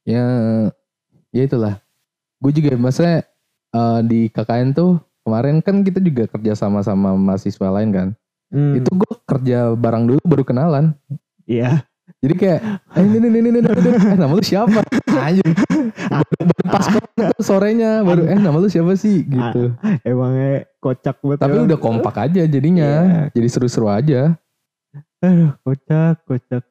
Ya, 0.07 0.23
ya 1.35 1.41
itulah. 1.43 1.83
Gue 2.39 2.55
juga 2.55 2.79
maksudnya 2.79 3.27
eh, 3.75 3.99
di 4.07 4.31
KKN 4.31 4.71
tuh 4.71 5.03
kemarin 5.27 5.59
kan 5.59 5.83
kita 5.83 5.99
juga 5.99 6.31
kerja 6.31 6.55
sama 6.55 6.79
sama 6.79 7.11
mahasiswa 7.17 7.67
lain 7.67 7.91
kan. 7.91 8.07
Hmm. 8.47 8.79
Itu 8.79 8.95
gue 8.95 9.13
kerja 9.27 9.75
bareng 9.75 10.07
dulu 10.07 10.21
baru 10.23 10.43
kenalan. 10.47 10.95
Iya. 11.43 11.83
Jadi 12.17 12.33
kayak, 12.33 12.59
eh 12.97 13.03
ini 13.03 13.17
ini 13.19 13.37
ini 13.39 13.49
ini, 13.51 13.59
eh 13.61 14.17
nama 14.17 14.31
lu 14.31 14.41
siapa? 14.41 14.81
Anjing. 15.11 15.53
Baru, 16.07 16.35
pas 16.71 16.85
sorenya 17.43 18.01
baru 18.01 18.25
eh 18.25 18.39
nama 18.39 18.57
lu 18.57 18.71
siapa 18.71 18.95
sih 18.95 19.27
gitu. 19.27 19.75
Emangnya 20.01 20.65
kocak 20.79 21.19
banget. 21.19 21.37
Tapi 21.43 21.55
emang. 21.59 21.67
udah 21.67 21.77
kompak 21.77 22.15
aja 22.17 22.41
jadinya. 22.47 22.89
Iya. 22.89 23.21
Jadi 23.35 23.47
seru-seru 23.51 23.91
aja. 23.91 24.33
Aduh, 25.21 25.51
kocak, 25.61 26.23
kocak. 26.25 26.63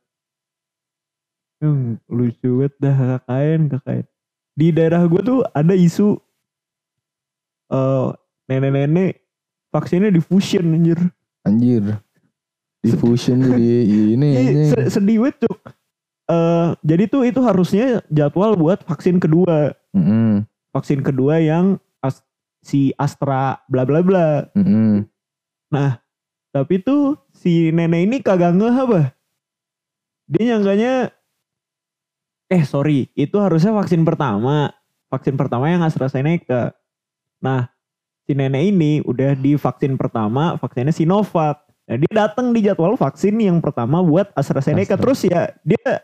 Hmm, 1.61 1.97
lucu 2.11 2.65
banget 2.65 2.73
dah 2.81 2.97
KKN, 2.97 3.61
KKN. 3.73 4.05
Di 4.57 4.67
daerah 4.73 5.03
gue 5.05 5.21
tuh 5.21 5.41
ada 5.53 5.75
isu 5.77 6.17
eh 7.71 8.09
nenek-nenek 8.49 9.21
vaksinnya 9.75 10.09
diffusion 10.09 10.65
anjir. 10.73 11.01
Anjir. 11.45 12.01
Diffusion 12.87 13.43
jadi 13.43 13.71
ini 14.15 14.29
Ih, 14.29 14.39
anjing. 14.39 14.71
se- 14.71 14.89
sedih 14.95 15.19
banget 15.21 15.43
cuk. 15.43 15.59
Eh, 16.27 16.69
jadi 16.83 17.05
tuh 17.07 17.23
itu 17.23 17.39
harusnya 17.39 18.03
jadwal 18.09 18.55
buat 18.55 18.83
vaksin 18.83 19.19
kedua. 19.19 19.75
Mm-mm, 19.91 20.43
Vaksin 20.71 21.01
kedua 21.01 21.39
yang 21.39 21.79
as- 21.99 22.27
si 22.61 22.91
Astra 22.95 23.63
bla 23.67 23.83
bla 23.83 24.03
bla. 24.03 24.51
mm-mm. 24.53 25.07
Tapi 26.51 26.81
tuh 26.81 27.21
si 27.31 27.69
nenek 27.69 28.09
ini 28.09 28.17
kagak 28.19 28.57
ngeh 28.57 28.73
apa. 28.73 29.01
Dia 30.27 30.57
nyangkanya 30.57 31.13
eh 32.47 32.63
sorry, 32.63 33.11
itu 33.13 33.37
harusnya 33.37 33.75
vaksin 33.75 34.03
pertama. 34.03 34.73
Vaksin 35.07 35.37
pertama 35.37 35.71
yang 35.71 35.85
AstraZeneca. 35.85 36.75
Nah, 37.39 37.69
si 38.25 38.33
nenek 38.33 38.73
ini 38.73 38.99
udah 39.05 39.37
di 39.37 39.55
vaksin 39.55 39.95
pertama, 39.95 40.57
vaksinnya 40.59 40.91
Sinovac. 40.91 41.66
Nah, 41.87 41.97
dia 42.03 42.13
datang 42.27 42.51
di 42.51 42.67
jadwal 42.67 42.99
vaksin 42.99 43.39
yang 43.39 43.63
pertama 43.63 44.03
buat 44.03 44.35
AstraZeneca. 44.35 44.99
Astra. 44.99 45.03
Terus 45.07 45.21
ya 45.31 45.55
dia 45.63 46.03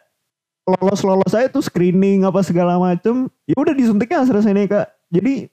lolos-lolos 0.62 1.26
saya 1.26 1.50
tuh 1.50 1.62
screening 1.62 2.22
apa 2.22 2.38
segala 2.46 2.78
macem. 2.78 3.26
Ya 3.50 3.56
udah 3.58 3.74
disuntiknya 3.74 4.22
AstraZeneca. 4.22 4.86
Jadi 5.10 5.50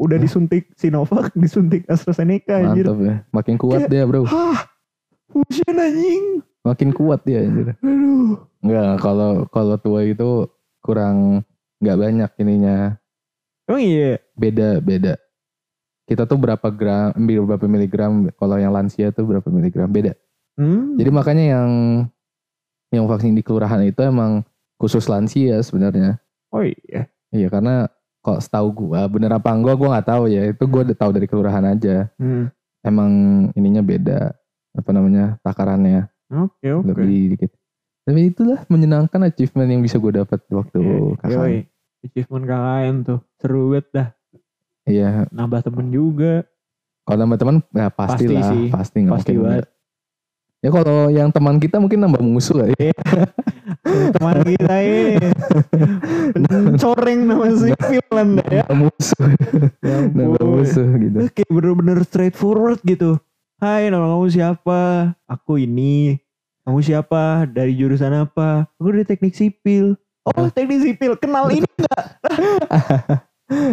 udah 0.00 0.16
Hah? 0.16 0.24
disuntik 0.24 0.72
Sinovac, 0.72 1.36
disuntik 1.44 1.84
AstraZeneca 1.84 2.64
anjir. 2.64 2.88
Mantap 2.88 3.00
ya. 3.04 3.14
Makin 3.28 3.56
kuat 3.60 3.80
dia 3.92 4.02
bro. 4.08 4.24
Hah, 4.24 4.64
fusion 5.28 5.76
anjing. 5.76 6.24
Makin 6.64 6.90
kuat 6.96 7.20
dia 7.28 7.44
anjir. 7.44 7.76
Aduh. 7.76 8.40
Enggak, 8.64 8.92
kalau 9.04 9.44
kalau 9.52 9.76
tua 9.76 10.00
itu 10.08 10.48
kurang 10.80 11.44
nggak 11.84 11.98
banyak 12.00 12.30
ininya. 12.40 12.96
Emang 13.68 13.84
iya? 13.84 14.16
Beda, 14.32 14.80
beda. 14.80 15.20
Kita 16.10 16.26
tuh 16.26 16.42
berapa 16.42 16.66
gram, 16.74 17.14
ambil 17.14 17.46
berapa 17.54 17.66
miligram, 17.70 18.26
kalau 18.34 18.58
yang 18.58 18.74
lansia 18.74 19.14
tuh 19.14 19.30
berapa 19.30 19.46
miligram, 19.46 19.86
beda. 19.86 20.18
Hmm. 20.58 20.98
Jadi 20.98 21.10
makanya 21.14 21.44
yang 21.54 21.70
yang 22.90 23.06
vaksin 23.06 23.38
di 23.38 23.46
kelurahan 23.46 23.78
itu 23.86 24.02
emang 24.02 24.42
khusus 24.74 25.06
lansia 25.06 25.62
sebenarnya. 25.62 26.18
oh 26.50 26.66
iya. 26.66 27.06
Iya, 27.30 27.46
karena 27.46 27.86
kok 28.26 28.42
setahu 28.42 28.74
gua, 28.74 29.06
bener 29.06 29.30
apa 29.30 29.54
enggak 29.54 29.78
gua 29.78 29.94
nggak 29.94 30.08
tahu 30.10 30.24
ya. 30.26 30.50
Itu 30.50 30.66
gua 30.66 30.82
udah 30.82 30.98
tahu 30.98 31.10
dari 31.14 31.26
kelurahan 31.30 31.62
aja. 31.62 32.10
Hmm. 32.18 32.50
Emang 32.82 33.12
ininya 33.54 33.86
beda, 33.86 34.34
apa 34.74 34.90
namanya, 34.90 35.38
takarannya 35.46 36.10
Oke 36.30 36.70
oke. 36.70 36.86
lebih 36.86 37.38
dikit. 37.38 37.50
Tapi 38.06 38.30
itulah 38.30 38.62
menyenangkan 38.70 39.22
achievement 39.26 39.70
yang 39.70 39.82
bisa 39.82 39.98
gue 39.98 40.10
dapat 40.14 40.40
waktu 40.50 40.80
KKN. 41.20 41.30
Yoi. 41.30 41.56
Achievement 42.06 42.44
KKN 42.48 42.96
tuh. 43.04 43.20
Seru 43.38 43.70
banget 43.70 43.86
dah. 43.92 44.08
Iya, 44.90 45.10
Nambah 45.30 45.60
temen 45.62 45.86
juga. 45.88 46.42
kalau 47.00 47.18
nambah 47.20 47.38
teman 47.38 47.56
ya 47.70 47.88
pasti, 47.88 48.22
Pasti 48.22 48.34
lah, 48.34 48.48
sih. 48.48 48.64
pasti 48.68 48.96
nggak 49.00 49.12
Pasti 49.12 49.30
mungkin 49.30 49.44
banget. 49.44 49.58
enggak. 49.60 49.78
Ya 50.60 50.68
kalau 50.68 50.98
yang 51.08 51.28
teman 51.30 51.56
kita 51.56 51.76
mungkin 51.76 51.98
nambah 51.98 52.20
musuh 52.20 52.60
kali. 52.60 52.74
Teman 54.14 54.36
kita 54.44 54.74
ini. 54.78 55.16
Pencoreng 56.36 57.20
nama 57.24 57.48
sipil 57.48 58.04
anda 58.12 58.44
ya. 58.44 58.62
Nambah 58.62 58.76
musuh, 58.84 59.26
Ya 59.80 59.96
nambah 60.20 60.44
musuh 60.44 60.88
gitu. 60.98 61.16
Terus 61.16 61.30
kayak 61.32 61.50
bener-bener 61.50 61.98
straightforward 62.02 62.78
gitu. 62.82 63.16
Hai 63.56 63.88
nama 63.88 64.04
kamu 64.06 64.26
siapa? 64.28 64.80
Aku 65.24 65.56
ini. 65.56 66.20
Kamu 66.62 66.78
siapa? 66.78 67.44
Dari 67.46 67.72
jurusan 67.72 68.12
apa? 68.20 68.68
Aku 68.76 68.92
dari 68.92 69.04
teknik 69.04 69.32
sipil. 69.32 69.96
Oh 70.28 70.46
teknik 70.46 70.82
sipil. 70.82 71.16
Kenal 71.16 71.48
ini 71.48 71.64
enggak? 71.66 72.04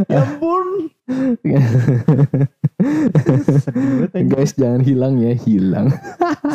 ya 0.09 0.19
ampun. 0.25 0.67
Guys 4.27 4.53
jangan 4.57 4.81
hilang 4.83 5.17
ya, 5.21 5.33
hilang. 5.37 5.87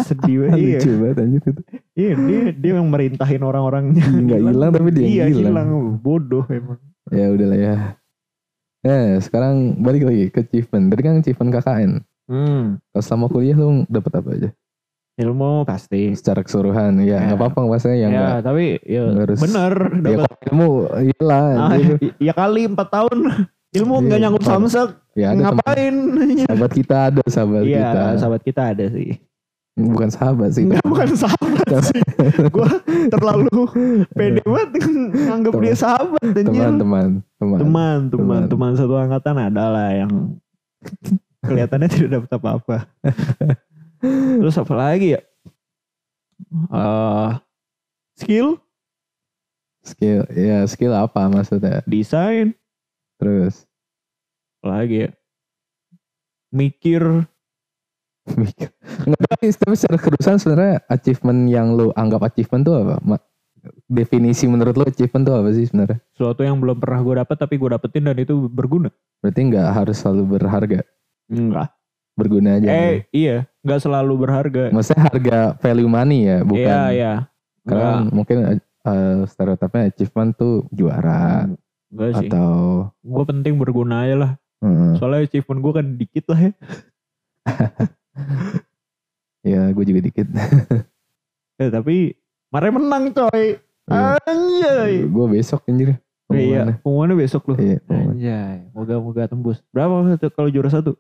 Sedih 0.05 0.47
banget. 0.47 0.59
Iya. 0.59 0.79
Lucu 0.79 0.91
banget 0.99 1.17
anjir 1.23 1.41
itu. 1.43 1.63
Iya 1.93 2.13
dia 2.19 2.41
dia 2.53 2.73
yang 2.79 2.89
merintahin 2.91 3.43
orang-orangnya. 3.43 4.03
Nggak 4.03 4.41
hilang 4.43 4.71
tapi 4.75 4.89
dia 4.93 5.07
Iya 5.07 5.25
hilang. 5.31 5.69
hilang. 5.69 5.69
Bodoh 6.03 6.45
emang. 6.51 6.79
Ya 7.11 7.27
udahlah 7.31 7.59
ya. 7.59 7.77
Eh 8.83 9.19
sekarang 9.23 9.79
balik 9.79 10.03
lagi 10.07 10.31
ke 10.35 10.43
achievement. 10.43 10.91
Tadi 10.91 11.03
kan 11.03 11.15
achievement 11.23 11.51
KKN. 11.55 11.93
Hmm. 12.31 12.65
Kalau 12.91 13.03
selama 13.03 13.27
kuliah 13.31 13.57
lu 13.59 13.85
dapet 13.91 14.13
apa 14.15 14.29
aja? 14.35 14.49
Ilmu 15.23 15.63
pasti. 15.63 16.13
Secara 16.13 16.41
keseluruhan. 16.41 16.99
Ya 16.99 17.17
Ya. 17.17 17.19
nggak 17.25 17.39
apa-apa 17.39 17.61
maksudnya 17.69 17.99
yang 18.01 18.11
ya, 18.11 18.19
nggak. 18.19 18.39
tapi 18.43 18.65
ya 18.83 19.03
harus- 19.09 19.39
bener 19.39 19.73
Ya 20.03 20.17
ilmu 20.45 20.69
iyalah. 21.01 21.45
ah, 21.57 21.71
gitu. 21.77 21.95
ya 22.19 22.33
kali 22.33 22.63
4 22.67 22.77
tahun 22.89 23.19
ilmu 23.73 23.95
Iya, 23.95 24.03
nggak 24.05 24.21
nyangkut 24.21 24.43
empat. 24.43 24.53
samsak 24.53 24.89
Ya 25.13 25.29
teman- 25.31 25.43
ngapain 25.47 25.95
sahabat 26.45 26.71
kita 26.73 26.97
ada 27.05 27.23
sahabat 27.27 27.63
Iya 27.63 27.81
kita. 27.85 28.03
sahabat 28.19 28.43
kita 28.43 28.63
ada 28.69 28.87
sih 28.89 29.11
Bukan 29.73 30.05
sahabat 30.07 30.53
sih. 30.53 30.69
Enggak 30.69 30.85
bukan 30.85 31.09
sahabat 31.15 31.81
sih 31.83 32.01
Gue 32.49 32.69
terlalu 33.09 33.61
pede 34.13 34.45
banget 34.45 34.69
Nganggep 35.09 35.53
dia 35.59 35.73
sahabat. 35.75 36.21
Teman-teman. 36.21 37.25
Teman. 37.33 37.57
Teman 37.57 37.57
Teman 37.57 37.99
Teman. 38.13 38.43
Teman 38.49 38.73
satu 38.75 38.95
angkatan 38.95 39.37
adalah 39.43 39.89
yang 39.91 40.13
Kelihatannya 41.41 41.89
tidak 41.89 42.11
dapat 42.21 42.31
apa-apa 42.37 42.77
Terus 44.03 44.57
apa 44.59 44.75
lagi 44.75 45.15
ya 45.15 45.23
Eh, 46.53 47.31
Skill 48.19 48.59
Skill. 49.83 50.27
Ya 50.31 50.63
skill 50.65 50.95
apa 50.95 51.27
maksudnya? 51.27 51.83
Desain 51.87 52.55
Terus. 53.17 53.67
apa 54.59 54.67
lagi 54.79 55.07
ya 55.07 55.11
Mikir 56.51 57.27
mikir. 58.39 58.71
Nggak, 59.03 59.23
tapi, 59.27 59.45
tapi 59.51 59.75
secara 59.75 59.99
kerusakan 59.99 60.39
sebenarnya 60.39 60.77
achievement 60.87 61.41
yang 61.51 61.75
lu 61.75 61.91
anggap 61.93 62.23
achievement 62.23 62.63
tuh 62.63 62.77
apa? 62.79 62.97
Ma- 63.03 63.27
Definisi 63.87 64.47
menurut 64.47 64.75
lu 64.75 64.85
achievement 64.87 65.23
tuh 65.23 65.35
apa 65.39 65.51
sih 65.51 65.67
sebenarnya? 65.67 65.99
Sesuatu 66.15 66.43
yang 66.43 66.59
belum 66.59 66.79
pernah 66.79 66.99
gue 66.99 67.15
dapet 67.19 67.37
Tapi 67.39 67.55
gue 67.59 67.71
dapetin 67.71 68.03
dan 68.07 68.19
itu 68.19 68.35
berguna 68.47 68.91
Berarti 69.19 69.41
nggak 69.43 69.69
harus 69.71 69.97
selalu 69.99 70.23
berharga, 70.39 70.81
Enggak 71.27 71.71
berguna 72.13 72.61
aja. 72.61 72.69
Eh 72.69 72.97
iya 73.11 73.47
Nggak 73.63 73.81
selalu 73.81 74.13
berharga 74.19 74.63
Maksudnya 74.75 75.03
harga 75.07 75.39
value 75.63 75.87
money 75.87 76.27
ya, 76.27 76.39
bukan? 76.43 76.63
Iya 76.67 76.81
iya 76.91 77.13
Karena 77.63 77.91
Enggak, 78.03 78.15
mungkin 78.15 78.37
uh, 78.83 79.19
stereotipnya 79.25 79.83
achievement 79.89 80.31
tuh 80.35 80.67
juara 80.71 81.47
enggak 81.95 82.11
sih 82.19 82.29
atau 82.29 82.51
Gue 83.01 83.25
penting 83.25 83.55
berguna 83.57 84.03
aja 84.05 84.17
lah 84.19 84.33
Hmm, 84.63 84.95
Soalnya 84.95 85.27
achievement 85.27 85.59
gue 85.59 85.73
kan 85.75 85.87
dikit 85.99 86.25
lah 86.31 86.39
ya 86.39 86.53
ya 89.43 89.61
gue 89.71 89.85
juga 89.85 90.01
dikit. 90.01 90.27
Eh 91.61 91.69
tapi 91.69 92.15
Kemarin 92.47 92.73
menang 92.79 93.05
coy 93.11 93.59
Iya. 93.91 94.15
Anjay 94.23 94.93
gue 95.03 95.27
besok 95.29 95.67
anjir. 95.67 95.89
Iya 95.91 95.99
pengumumannya. 96.31 96.75
Pengumumannya 96.79 97.17
besok 97.19 97.43
loh 97.51 97.59
Iya, 97.59 97.79
pengumuman. 97.83 98.15
Anjay 98.15 98.57
Moga-moga 98.71 99.23
tembus 99.27 99.59
Berapa 99.75 100.15
tuh 100.15 100.31
kalau 100.31 100.49
juara 100.49 100.71
satu? 100.71 100.95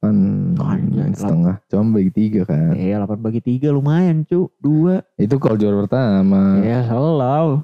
Delapan 0.00 0.56
Anjay, 0.56 1.12
setengah. 1.12 1.54
Cuma 1.68 2.00
bagi 2.00 2.10
tiga 2.12 2.48
kan. 2.48 2.72
Iya 2.72 3.04
8 3.04 3.20
bagi 3.20 3.40
3 3.44 3.68
lumayan 3.68 4.24
cu 4.24 4.48
Dua 4.56 5.04
Itu 5.20 5.36
kalau 5.36 5.60
juara 5.60 5.76
pertama. 5.84 6.64
Ya 6.64 6.80
selalu 6.88 7.60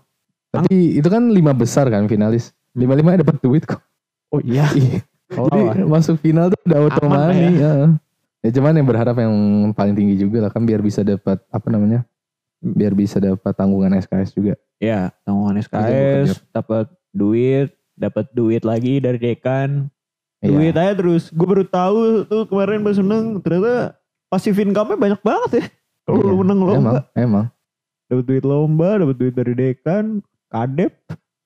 Tapi 0.52 1.00
itu 1.00 1.08
kan 1.08 1.32
lima 1.32 1.56
besar 1.56 1.88
kan 1.88 2.04
finalis. 2.04 2.52
Lima 2.76 2.92
lima 2.92 3.16
dapat 3.16 3.40
duit 3.40 3.64
kok. 3.64 3.80
Oh 4.28 4.40
iya 4.44 4.68
Iya. 4.76 5.00
Jadi 5.32 5.60
Selalu 5.80 5.88
masuk 5.88 6.16
final 6.20 6.52
tuh 6.52 6.60
udah 6.68 6.78
auto 6.84 7.04
lah 7.08 7.32
money. 7.32 7.56
Ya. 7.56 7.72
ya 8.44 8.50
cuman 8.52 8.78
yang 8.78 8.86
berharap 8.86 9.16
yang 9.16 9.34
paling 9.72 9.96
tinggi 9.96 10.14
juga 10.20 10.46
lah 10.46 10.50
kan 10.52 10.62
biar 10.62 10.84
bisa 10.84 11.00
dapat 11.00 11.40
apa 11.48 11.68
namanya? 11.72 12.04
Biar 12.60 12.92
bisa 12.92 13.16
dapat 13.16 13.52
tanggungan 13.56 13.96
SKS 13.96 14.36
juga. 14.36 14.54
Ya 14.76 15.08
tanggungan 15.24 15.56
Iya, 15.56 15.64
SKS 15.72 16.52
Dapat 16.52 16.92
duit 17.16 17.72
Dapat 17.96 18.28
duit 18.36 18.60
lagi 18.60 19.00
dari 19.00 19.16
dekan 19.16 19.88
Iya. 19.88 19.95
Duit 20.38 20.72
aja 20.72 20.92
terus. 20.92 21.28
Gue 21.28 21.46
baru 21.46 21.64
tahu 21.64 21.96
tuh 22.24 22.42
kemarin 22.44 22.80
pas 22.80 22.96
menang 22.96 23.40
Ternyata 23.40 23.96
passive 24.26 24.58
income-nya 24.58 24.96
banyak 24.96 25.20
banget 25.20 25.50
ya. 25.52 25.64
Kalau 26.04 26.16
Iya, 26.16 26.26
lu 26.26 26.36
menang 26.38 26.58
Emang, 26.58 26.68
lomba. 26.70 27.00
Emang. 27.12 27.46
Dapat 28.06 28.24
duit 28.24 28.44
lomba 28.44 28.88
Dapat 28.96 29.16
duit 29.16 29.34
dari 29.34 29.52
dekan 29.52 30.04
Kadep. 30.46 30.92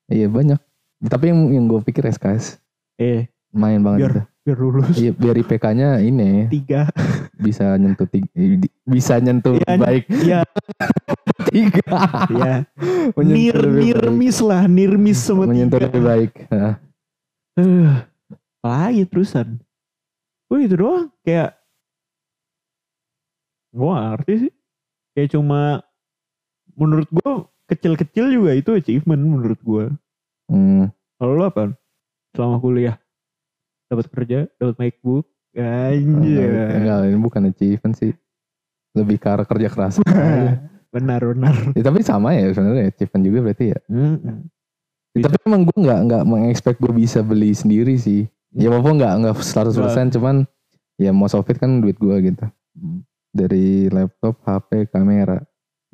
Iya 0.07 0.27
banyak. 0.27 0.61
Tapi 1.03 1.25
yang, 1.29 1.41
yang 1.51 1.65
gue 1.67 1.81
pikir 1.81 2.05
SKS 2.05 2.61
Eh. 2.97 3.25
Main 3.51 3.81
banget 3.81 3.99
Biar- 3.99 4.13
itu. 4.13 4.23
biar 4.41 4.59
lulus. 4.59 4.95
Iya, 4.95 5.13
biar 5.13 5.37
IPK-nya 5.37 5.89
ini. 6.01 6.47
Tiga. 6.49 6.87
Bisa 7.35 7.73
nyentuh 7.75 8.05
tiga, 8.05 8.29
bisa 8.85 9.17
nyentuh 9.17 9.57
Iya, 9.57 9.75
baik. 9.77 10.05
Iya. 10.09 10.41
Tiga. 11.47 11.97
Iya. 12.29 12.55
Nir. 13.17 13.57
Nirmis 13.59 14.39
lah 14.39 14.65
Nirmis 14.65 15.19
sama 15.19 15.45
menyentuh 15.45 15.77
tiga 15.77 15.89
lebih 15.89 16.03
baik. 16.05 16.33
Nah, 16.47 16.75
Apalagi 18.61 19.09
terusan 19.09 19.61
Oh 20.53 20.61
itu 20.61 20.77
doang 20.77 21.09
Kayak 21.25 21.57
Gue 23.73 23.89
ngerti 23.89 24.33
sih 24.47 24.53
Kayak 25.17 25.29
cuma 25.37 25.81
Menurut 26.77 27.09
gue 27.09 27.31
Kecil-kecil 27.71 28.35
juga 28.35 28.53
itu 28.53 28.71
achievement 28.77 29.23
menurut 29.23 29.61
gue 29.65 29.85
hmm, 30.53 30.93
Kalau 31.17 31.33
lo 31.39 31.49
apa? 31.49 31.73
Selama 32.37 32.61
kuliah 32.61 33.01
dapat 33.91 34.07
kerja 34.07 34.47
dapat 34.55 34.79
MacBook 34.79 35.27
Anjir 35.51 36.79
enggak, 36.79 36.99
ini 37.11 37.19
bukan 37.19 37.51
achievement 37.51 37.95
sih. 37.99 38.15
Lebih 38.95 39.19
ke 39.19 39.27
arah 39.27 39.47
kerja 39.47 39.69
keras. 39.71 39.99
Benar 40.95 41.23
benar 41.23 41.55
Ya, 41.79 41.87
tapi 41.87 42.03
sama 42.03 42.35
ya 42.35 42.51
sebenarnya 42.51 42.91
achievement 42.91 43.23
juga 43.23 43.39
berarti 43.47 43.65
ya. 43.71 43.79
Mm-mm. 43.87 44.51
Ya, 45.15 45.23
tapi 45.31 45.39
emang 45.47 45.63
gue 45.63 45.79
nggak 45.87 46.01
nggak 46.07 46.23
mengexpect 46.27 46.79
gue 46.83 46.91
bisa 46.91 47.23
beli 47.23 47.55
sendiri 47.55 47.95
sih. 47.95 48.27
Ya 48.51 48.67
walaupun 48.67 48.99
nggak 48.99 49.13
nggak 49.23 49.35
100% 49.37 49.75
cuman 50.11 50.37
ya 50.97 51.11
most 51.11 51.35
of 51.35 51.47
it 51.47 51.57
kan 51.57 51.79
duit 51.79 51.95
gue 51.97 52.17
gitu. 52.25 52.45
Dari 53.31 53.87
laptop, 53.89 54.43
HP, 54.43 54.91
kamera. 54.91 55.39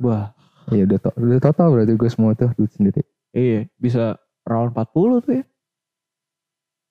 Wah 0.00 0.32
Ya 0.66 0.82
udah, 0.82 0.98
to- 0.98 1.14
udah 1.14 1.38
total 1.38 1.70
berarti 1.70 1.94
gue 1.94 2.10
semua 2.10 2.34
tuh 2.34 2.50
duit 2.54 2.72
sendiri. 2.72 3.04
Iya 3.30 3.68
bisa 3.76 4.16
round 4.42 4.72
40 4.72 5.20
tuh 5.20 5.32
ya 5.36 5.44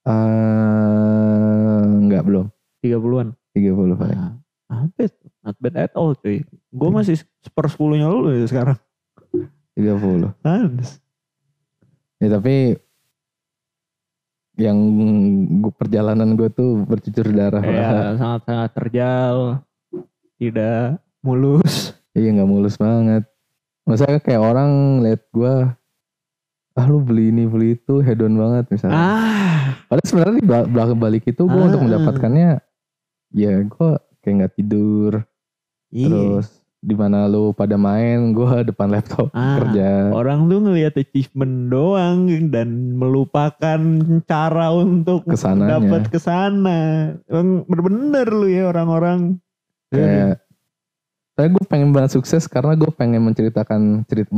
Eh 0.05 1.81
nggak 2.05 2.23
belum 2.23 2.45
30an 2.79 3.33
30 3.51 3.97
paling. 3.97 4.19
Nah, 4.65 4.85
bad, 4.93 5.11
not 5.41 5.55
bad 5.57 5.75
at 5.75 5.91
all 5.93 6.13
cuy. 6.13 6.45
Gue 6.69 6.89
masih 6.89 7.17
seper 7.41 7.65
sepuluhnya 7.67 8.07
lu 8.07 8.29
ya 8.29 8.45
sekarang. 8.45 8.77
30. 9.75 10.31
Hans. 10.41 11.01
Ya 12.17 12.27
tapi 12.29 12.77
yang 14.55 14.77
gua, 15.59 15.71
perjalanan 15.71 16.33
gue 16.33 16.47
tuh 16.49 16.83
bercucur 16.83 17.27
darah. 17.29 17.61
Ya, 17.61 18.15
sangat-sangat 18.15 18.71
terjal. 18.73 19.35
Tidak 20.35 20.99
mulus. 21.21 21.95
Iya 22.11 22.31
nggak 22.31 22.47
mulus 22.47 22.75
banget. 22.75 23.27
Masa 23.83 24.07
kayak 24.17 24.39
orang 24.39 24.71
lihat 24.99 25.27
gue, 25.29 25.53
ah 26.73 26.85
lu 26.87 26.99
beli 26.99 27.29
ini 27.29 27.43
beli 27.43 27.75
itu 27.75 27.99
hedon 27.99 28.35
banget 28.35 28.71
misalnya. 28.71 28.95
Ah, 28.95 29.63
Padahal 29.85 30.07
sebenarnya 30.07 30.35
di 30.39 30.45
bel- 30.45 30.69
belakang 30.69 30.99
balik 30.99 31.23
itu 31.25 31.43
gue 31.43 31.59
Ah. 31.59 31.67
untuk 31.67 31.83
mendapatkannya, 31.83 32.51
ya 33.31 33.53
gue 33.61 33.89
kayak 34.19 34.35
nggak 34.39 34.55
tidur. 34.55 35.11
iya. 35.87 36.07
Terus 36.07 36.47
di 36.85 36.93
mana 36.93 37.25
lu 37.25 37.49
pada 37.49 37.73
main, 37.75 38.29
gue 38.37 38.61
depan 38.63 38.87
laptop 38.87 39.33
Ah. 39.33 39.57
kerja. 39.57 40.13
Orang 40.13 40.45
tuh 40.45 40.61
ngelihat 40.61 40.93
achievement 40.95 41.67
doang 41.67 42.29
dan 42.47 42.93
melupakan 42.93 43.79
cara 44.23 44.67
untuk 44.69 45.25
Ke 45.25 45.33
sananya. 45.33 45.81
dapat 45.81 46.07
ke 46.07 46.19
sana. 46.21 46.77
Emang 47.25 47.65
bener-bener 47.65 48.27
lu 48.29 48.45
ya 48.45 48.69
orang-orang. 48.69 49.41
Kayak, 49.89 50.45
saya 51.33 51.47
gue 51.49 51.63
pengen 51.65 51.89
banget 51.89 52.13
sukses 52.13 52.45
karena 52.45 52.77
gue 52.77 52.91
pengen 52.91 53.25
menceritakan 53.25 54.05
cerita. 54.05 54.29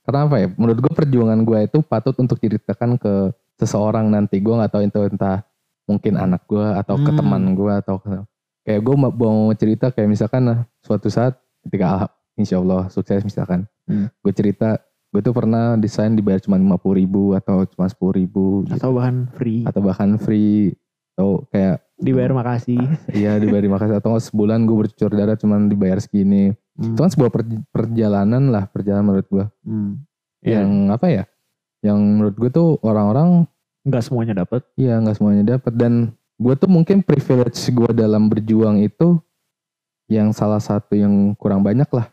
Karena 0.00 0.20
apa 0.24 0.36
ya? 0.38 0.48
Menurut 0.50 0.78
gue 0.80 0.92
perjuangan 0.96 1.40
gue 1.40 1.58
itu 1.62 1.78
patut 1.80 2.16
untuk 2.16 2.40
ceritakan 2.40 2.96
ke 2.96 3.30
seseorang 3.54 4.08
nanti. 4.08 4.40
Gue 4.40 4.56
nggak 4.56 4.72
tahu 4.72 4.82
itu 4.82 5.00
entah 5.04 5.44
mungkin 5.84 6.16
anak 6.16 6.46
gue 6.46 6.64
atau 6.64 6.96
ke 6.96 7.10
Hmm. 7.10 7.18
teman 7.18 7.42
gue 7.52 7.72
atau 7.76 7.98
ke, 7.98 8.14
kayak 8.62 8.80
gue 8.80 8.94
mau 8.94 9.10
mau 9.10 9.50
cerita 9.52 9.90
kayak 9.90 10.06
misalkan 10.06 10.42
nah, 10.42 10.58
suatu 10.80 11.10
saat 11.10 11.34
ketika 11.62 12.08
insya 12.34 12.56
Allah 12.56 12.88
sukses 12.88 13.20
misalkan, 13.20 13.66
Hmm. 13.84 14.06
gue 14.16 14.30
cerita 14.30 14.78
gue 15.10 15.18
tuh 15.18 15.34
pernah 15.34 15.74
desain 15.74 16.10
dibayar 16.10 16.38
cuma 16.38 16.54
lima 16.54 16.78
puluh 16.78 17.02
ribu 17.02 17.34
atau 17.34 17.66
cuma 17.66 17.84
sepuluh 17.84 18.14
ribu 18.14 18.62
gitu. 18.64 18.78
Atau 18.78 18.94
bahkan 18.94 19.26
free. 19.34 19.66
atau 19.66 19.80
bahkan 19.80 20.10
free 20.14 20.70
atau 21.12 21.42
kayak 21.48 21.82
Dibayar 21.98 22.32
makasih. 22.32 22.78
Iya 23.12 23.36
dibayar 23.36 23.60
terima 23.60 23.76
kasih 23.76 23.98
atau 23.98 24.14
sebulan 24.14 24.64
gue 24.64 24.76
bercucur 24.78 25.10
darah 25.10 25.34
cuman 25.34 25.66
dibayar 25.66 25.98
segini. 25.98 26.54
Hmm. 26.78 26.94
Itu 26.94 27.00
kan 27.02 27.10
sebuah 27.10 27.28
per- 27.28 27.66
perjalanan 27.68 28.48
lah 28.48 28.64
perjalanan 28.64 29.04
menurut 29.06 29.26
gue. 29.28 29.44
Hmm. 29.66 30.00
Ya, 30.40 30.62
Yang 30.62 30.70
apa 30.94 31.06
ya? 31.10 31.24
Yang 31.82 31.98
menurut 32.00 32.34
gue 32.38 32.50
tuh 32.50 32.68
orang-orang 32.80 33.44
nggak 33.82 34.04
semuanya 34.04 34.34
dapat. 34.38 34.60
iya 34.76 34.96
nggak 34.96 35.16
semuanya 35.16 35.56
dapat 35.56 35.72
dan 35.74 35.92
gue 36.36 36.54
tuh 36.54 36.68
mungkin 36.68 37.00
privilege 37.00 37.58
gue 37.66 37.90
dalam 37.90 38.28
berjuang 38.28 38.78
itu 38.78 39.18
yang 40.10 40.34
salah 40.34 40.58
satu 40.58 40.92
yang 40.92 41.32
kurang 41.38 41.62
banyak 41.62 41.86
lah. 41.88 42.10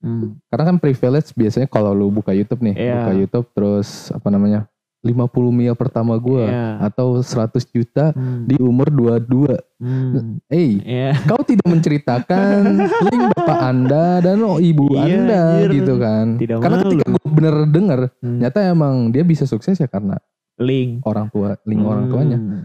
Hmm. 0.00 0.36
Karena 0.48 0.64
kan 0.72 0.76
privilege 0.76 1.32
biasanya 1.32 1.64
kalau 1.64 1.92
lu 1.92 2.08
buka 2.08 2.32
YouTube 2.32 2.60
nih, 2.60 2.74
Iya. 2.74 2.92
buka 2.98 3.12
YouTube 3.14 3.46
terus 3.52 3.88
apa 4.10 4.28
namanya 4.28 4.64
50 5.00 5.52
mil 5.52 5.76
pertama 5.76 6.16
gue 6.16 6.44
Iya. 6.44 6.80
atau 6.82 7.20
100 7.20 7.68
juta 7.68 8.12
Hmm. 8.12 8.48
di 8.48 8.56
umur 8.56 8.88
22. 8.88 9.56
Hmm. 9.76 10.40
Eh, 10.48 10.80
Iya. 10.80 11.12
kau 11.24 11.40
tidak 11.40 11.64
menceritakan 11.64 12.80
link 13.08 13.22
bapak 13.32 13.60
anda 13.62 14.20
dan 14.20 14.40
oh, 14.40 14.56
ibu 14.56 14.88
Iya, 14.92 15.04
anda 15.04 15.40
anjir. 15.60 15.70
gitu 15.76 15.94
kan. 15.96 16.26
Tidak 16.40 16.56
Karena 16.56 16.76
malu. 16.80 16.84
ketika 16.88 17.04
gue 17.06 17.28
bener 17.30 17.54
denger, 17.68 18.00
Hmm. 18.20 18.38
nyata 18.40 18.58
emang 18.64 18.94
dia 19.08 19.20
bisa 19.22 19.44
sukses 19.44 19.76
ya 19.76 19.84
karena 19.84 20.16
Link. 20.56 21.04
orang 21.04 21.28
tua, 21.28 21.56
link 21.64 21.80
orang 21.80 22.08
tuanya. 22.08 22.38
Hmm. 22.40 22.64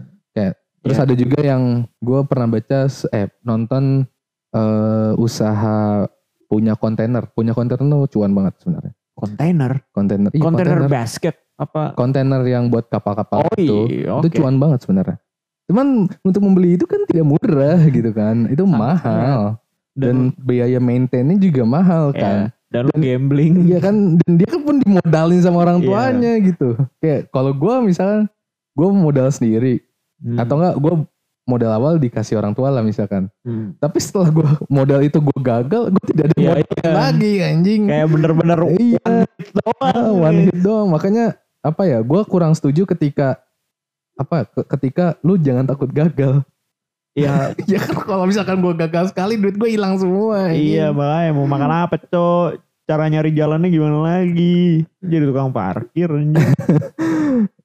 Terus 0.80 0.96
Iya. 0.96 1.04
ada 1.04 1.12
juga 1.14 1.38
yang 1.40 1.62
gue 2.00 2.20
pernah 2.24 2.48
baca, 2.48 2.88
eh 3.12 3.28
nonton 3.44 4.08
eh, 4.50 5.12
usaha 5.16 6.06
punya 6.44 6.74
kontainer, 6.74 7.30
punya 7.30 7.52
kontainer 7.52 7.84
tuh 7.84 8.10
cuan 8.10 8.32
banget 8.32 8.54
sebenarnya. 8.58 8.94
kontainer. 9.12 9.72
Kontainer, 9.92 10.30
iya 10.32 10.40
kontainer 10.40 10.78
basket 10.88 11.36
apa? 11.54 11.92
kontainer 11.92 12.40
yang 12.42 12.66
buat 12.66 12.88
kapal-kapal 12.88 13.44
Oh 13.44 13.52
itu, 13.54 13.78
iya, 14.00 14.16
itu 14.16 14.28
cuan 14.34 14.56
banget 14.56 14.80
sebenarnya. 14.80 15.20
Cuman 15.68 15.86
untuk 16.24 16.40
membeli 16.40 16.74
itu 16.74 16.82
kan 16.82 17.04
tidak 17.04 17.28
murah 17.28 17.78
gitu 17.86 18.10
kan, 18.10 18.48
itu 18.48 18.64
Ah, 18.64 18.72
mahal 18.72 19.40
Dan, 19.92 20.32
dan 20.32 20.40
biaya 20.40 20.80
maintainnya 20.80 21.36
juga 21.36 21.62
mahal 21.62 22.10
ya, 22.10 22.18
kan. 22.18 22.36
dan 22.72 22.84
Dan- 22.88 23.02
gambling. 23.02 23.54
Iya 23.68 23.78
kan, 23.78 23.94
dan 24.16 24.32
dia 24.34 24.48
kan 24.48 24.60
pun 24.64 24.76
dimodalin 24.80 25.38
sama 25.38 25.58
orang 25.60 25.78
Iya. 25.78 25.86
tuanya 25.86 26.32
gitu. 26.40 26.68
Kayak 26.96 27.20
kalau 27.28 27.52
gue 27.52 27.74
misalkan 27.84 28.24
gue 28.72 28.88
modal 28.88 29.28
sendiri 29.28 29.84
Hmm. 30.16 30.38
atau 30.38 30.54
enggak 30.56 30.74
gue 30.76 30.94
modal 31.50 31.74
awal 31.74 31.98
dikasih 31.98 32.38
orang 32.38 32.54
tua 32.54 32.70
lah 32.70 32.80
misalkan. 32.80 33.26
Hmm. 33.42 33.74
Tapi 33.76 33.98
setelah 33.98 34.30
gue 34.30 34.46
modal 34.66 35.02
itu 35.02 35.18
gue 35.18 35.38
gagal, 35.40 35.90
gue 35.90 36.04
tidak 36.06 36.24
ada 36.24 36.34
Iya, 36.36 36.50
modal 36.54 36.70
iya. 36.78 36.92
lagi 36.94 37.32
anjing. 37.42 37.82
Kayak 37.84 38.08
bener-bener 38.08 38.58
iya, 38.78 39.06
doang. 39.52 39.82
ah, 39.82 40.10
one 40.12 40.38
hit 40.46 40.56
doang. 40.56 40.88
Makanya 40.88 41.24
apa 41.60 41.82
ya? 41.84 41.98
Gue 42.00 42.22
kurang 42.24 42.54
setuju 42.54 42.86
ketika 42.86 43.42
apa? 44.14 44.46
ke- 44.46 44.68
Ketika 44.68 45.18
lu 45.20 45.34
jangan 45.34 45.66
takut 45.66 45.90
gagal. 45.90 46.46
Iya, 47.10 47.50
ya 47.68 47.78
kan 47.80 47.98
kalau 47.98 48.22
misalkan 48.22 48.60
gue 48.60 48.74
gagal 48.78 49.10
sekali, 49.10 49.34
duit 49.34 49.58
gue 49.58 49.66
hilang 49.68 49.98
semua. 49.98 50.48
iya 50.48 50.88
makanya 50.88 51.30
mau 51.32 51.44
makan 51.44 51.70
apa 51.84 51.98
cok? 51.98 52.62
Cara 52.84 53.06
nyari 53.06 53.30
jalannya 53.30 53.66
gimana 53.66 53.98
lagi? 54.00 54.82
Jadi 54.98 55.24
tukang 55.24 55.50
parkir 55.50 56.10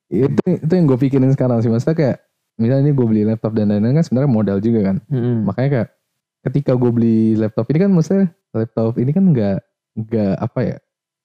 itu 0.08 0.42
itu 0.46 0.72
yang 0.72 0.86
gue 0.86 1.00
pikirin 1.00 1.30
sekarang 1.30 1.60
sih. 1.60 1.68
Maksudnya 1.68 1.96
kayak 1.96 2.18
misalnya 2.56 2.84
ini 2.84 2.94
gue 2.94 3.06
beli 3.06 3.22
laptop 3.24 3.52
dan 3.52 3.68
lain-lain 3.68 3.96
kan 3.96 4.04
sebenarnya 4.04 4.32
modal 4.32 4.58
juga 4.60 4.80
kan. 4.86 4.98
Hmm. 5.08 5.44
Makanya 5.44 5.70
kayak 5.72 5.90
ketika 6.44 6.72
gue 6.74 6.92
beli 6.92 7.18
laptop 7.36 7.66
ini 7.68 7.80
kan 7.80 7.90
maksudnya 7.90 8.26
laptop 8.52 8.96
ini 8.96 9.12
kan 9.12 9.24
nggak 9.26 9.58
nggak 9.98 10.34
apa 10.38 10.60
ya? 10.62 10.78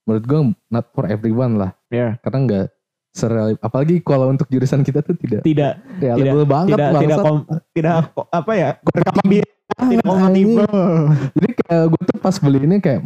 Menurut 0.05 0.25
gue 0.25 0.41
not 0.69 0.87
for 0.91 1.05
everyone 1.07 1.55
lah. 1.55 1.71
Ya, 1.89 2.19
Karena 2.21 2.39
nggak 2.43 2.67
serel 3.11 3.59
apalagi 3.59 3.99
kalau 3.99 4.31
untuk 4.31 4.47
jurusan 4.47 4.81
kita 4.81 5.03
tuh 5.03 5.19
tidak 5.19 5.43
tidak 5.43 5.83
reliable 5.99 6.47
banget 6.47 6.79
tidak 6.79 6.89
tidak 6.95 6.95
bangsat. 7.11 7.25
kom, 7.27 7.37
tidak 7.75 7.95
ko- 8.15 8.29
apa 8.31 8.53
ya? 8.55 8.69
Kompatibel, 8.81 9.43
tidak 9.43 9.51
Ah, 9.77 10.07
kompatibel. 10.07 10.67
Jadi 11.35 11.49
kayak 11.57 11.85
gue 11.87 12.03
tuh 12.07 12.17
pas 12.19 12.37
beli 12.39 12.59
ini 12.63 12.77
kayak 12.79 13.01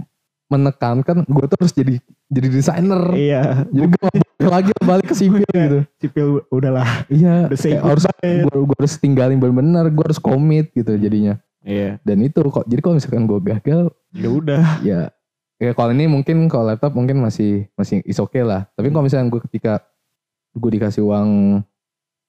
menekankan 0.55 1.27
gue 1.27 1.45
tuh 1.51 1.57
harus 1.59 1.75
jadi 1.75 1.95
jadi 2.31 2.49
desainer. 2.51 3.03
Iya, 3.15 3.43
Jadi 3.71 3.87
gue 3.91 4.09
lagi 4.51 4.71
balik 4.83 5.07
ke 5.11 5.15
sipil 5.15 5.45
gitu. 5.47 5.81
sipil 5.99 6.29
udahlah. 6.51 7.07
Iya, 7.11 7.51
Udah 7.51 7.91
harus 7.91 8.05
gue, 8.23 8.59
gue 8.65 8.77
harus 8.79 8.95
tinggalin 8.99 9.39
bener-bener, 9.39 9.91
gue 9.91 10.05
harus 10.05 10.19
komit 10.19 10.71
gitu 10.75 10.95
jadinya. 10.99 11.39
Iya, 11.65 11.97
Dan 12.05 12.21
itu 12.23 12.45
kok 12.53 12.69
jadi 12.69 12.81
kalau 12.85 12.95
misalkan 13.01 13.25
gue 13.25 13.41
gagal, 13.41 13.83
ya 14.13 14.29
udah. 14.29 14.65
ya 14.85 15.01
ya 15.63 15.71
kalau 15.73 15.95
ini 15.95 16.11
mungkin 16.11 16.45
kalau 16.51 16.69
laptop 16.69 16.93
mungkin 16.93 17.23
masih 17.23 17.71
masih 17.79 18.03
is 18.05 18.21
okay 18.21 18.43
lah. 18.45 18.67
Tapi 18.75 18.91
kalau 18.91 19.05
misalkan 19.07 19.31
gue 19.33 19.41
ketika 19.49 19.81
gue 20.55 20.71
dikasih 20.81 21.03
uang 21.03 21.61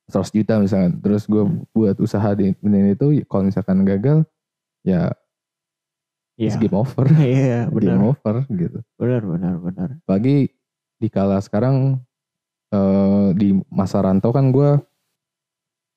100 0.10 0.38
juta 0.38 0.54
misalkan, 0.62 0.92
terus 1.02 1.26
gue 1.26 1.44
buat 1.74 1.98
usaha 1.98 2.30
di 2.38 2.54
ini 2.62 2.94
itu, 2.94 3.26
kalau 3.26 3.50
misalkan 3.50 3.82
gagal, 3.82 4.22
ya 4.86 5.10
it's 6.36 6.56
Iya, 6.56 6.68
game 6.68 6.76
over. 6.76 7.06
iya, 7.24 7.60
game 7.68 7.76
benar, 7.76 8.12
over 8.12 8.36
gitu. 8.48 8.80
benar, 8.96 9.22
benar, 9.24 9.54
benar. 9.58 9.90
Apalagi 10.04 10.52
di 10.96 11.08
kala 11.08 11.40
sekarang 11.40 12.00
eh, 12.72 13.28
di 13.36 13.56
masa 13.68 14.04
rantau 14.04 14.32
kan 14.32 14.52
gue 14.52 14.80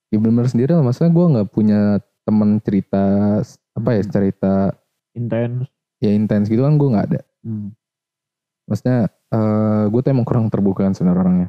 ya 0.08 0.18
sendiri 0.46 0.72
lah 0.72 0.80
maksudnya 0.80 1.12
gue 1.12 1.26
nggak 1.36 1.48
punya 1.52 1.80
temen 2.24 2.60
cerita 2.60 3.04
apa 3.72 3.90
ya 3.92 4.02
Hmm. 4.04 4.12
cerita 4.12 4.54
Intens. 5.12 5.68
ya 6.00 6.10
intens 6.12 6.48
gitu 6.48 6.64
kan 6.64 6.76
gue 6.76 6.88
nggak 6.88 7.06
ada 7.12 7.20
Hmm. 7.44 7.72
maksudnya 8.64 8.98
eh 9.28 9.84
gue 9.88 10.00
tuh 10.00 10.10
emang 10.10 10.24
kurang 10.24 10.48
terbuka 10.48 10.84
kan 10.84 10.96
sebenarnya 10.96 11.20
orangnya 11.20 11.48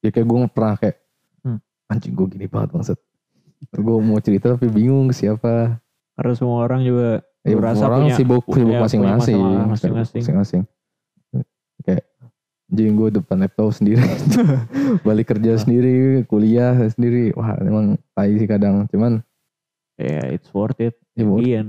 ya 0.00 0.10
kayak 0.10 0.26
gue 0.26 0.38
pernah 0.50 0.74
kayak 0.78 0.96
Hmm. 1.42 1.58
anjing 1.90 2.14
gue 2.14 2.26
gini 2.30 2.46
banget 2.46 2.68
bangset 2.72 2.98
gue 3.70 3.96
mau 3.98 4.18
cerita 4.18 4.54
tapi 4.54 4.66
bingung 4.66 5.10
siapa 5.10 5.78
Karena 6.12 6.32
semua 6.36 6.62
orang 6.62 6.84
juga 6.84 7.24
ya, 7.44 7.56
orang 7.56 8.06
punya- 8.06 8.16
sibuk 8.16 8.44
sibuk 8.46 8.76
masing-masing 8.78 9.38
masing-masing. 9.68 10.62
kayak 11.82 12.04
anjing 12.66 12.94
gue 12.94 13.08
depan 13.12 13.36
laptop 13.36 13.68
sendiri 13.70 14.00
balik 15.06 15.28
kerja 15.28 15.58
sendiri 15.58 16.22
kuliah 16.24 16.72
sendiri 16.88 17.34
wah 17.34 17.58
emang 17.58 17.98
tai 18.12 18.32
sih 18.34 18.46
kadang 18.46 18.86
cuman 18.88 19.20
ya 19.94 20.24
it's 20.30 20.48
worth 20.50 20.78
it. 20.78 20.96
ya, 21.12 21.22
worth- 21.22 21.44
Ian. 21.44 21.66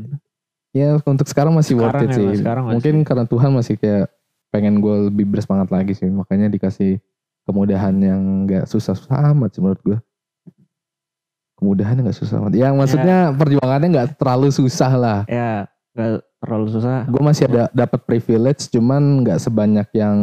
ya 0.71 0.95
untuk 0.99 1.27
sekarang 1.27 1.51
masih 1.51 1.75
worth 1.75 1.91
Sekarang 1.91 2.05
it 2.05 2.09
ya, 2.09 2.15
sih 2.15 2.29
sekarang 2.39 2.63
masih. 2.63 2.73
mungkin 2.77 2.95
karena 3.03 3.25
Tuhan 3.25 3.51
masih 3.51 3.75
kayak 3.75 4.05
pengen 4.47 4.79
gue 4.79 5.09
lebih 5.09 5.25
bersemangat 5.27 5.69
lagi 5.69 5.91
sih 5.91 6.07
makanya 6.07 6.47
dikasih 6.47 7.01
kemudahan 7.43 7.97
yang 7.97 8.21
gak 8.45 8.63
susah-susah 8.63 9.33
amat 9.33 9.49
sih 9.51 9.59
menurut 9.59 9.81
gue 9.83 9.97
kemudahan 11.63 11.95
gak 11.97 12.11
susah 12.13 12.37
amat 12.37 12.53
yang 12.53 12.75
maksudnya 12.75 13.31
perjuangannya 13.31 13.87
gak 13.89 14.09
terlalu 14.15 14.51
susah 14.51 14.91
lah 14.91 15.19
Ya 15.25 15.63
gak 15.93 16.19
terlalu 16.37 16.67
susah. 16.69 17.07
gue 17.07 17.21
masih 17.21 17.47
ada 17.47 17.71
dapat 17.71 18.03
privilege 18.03 18.67
cuman 18.67 19.23
nggak 19.23 19.39
sebanyak 19.39 19.87
yang 19.93 20.17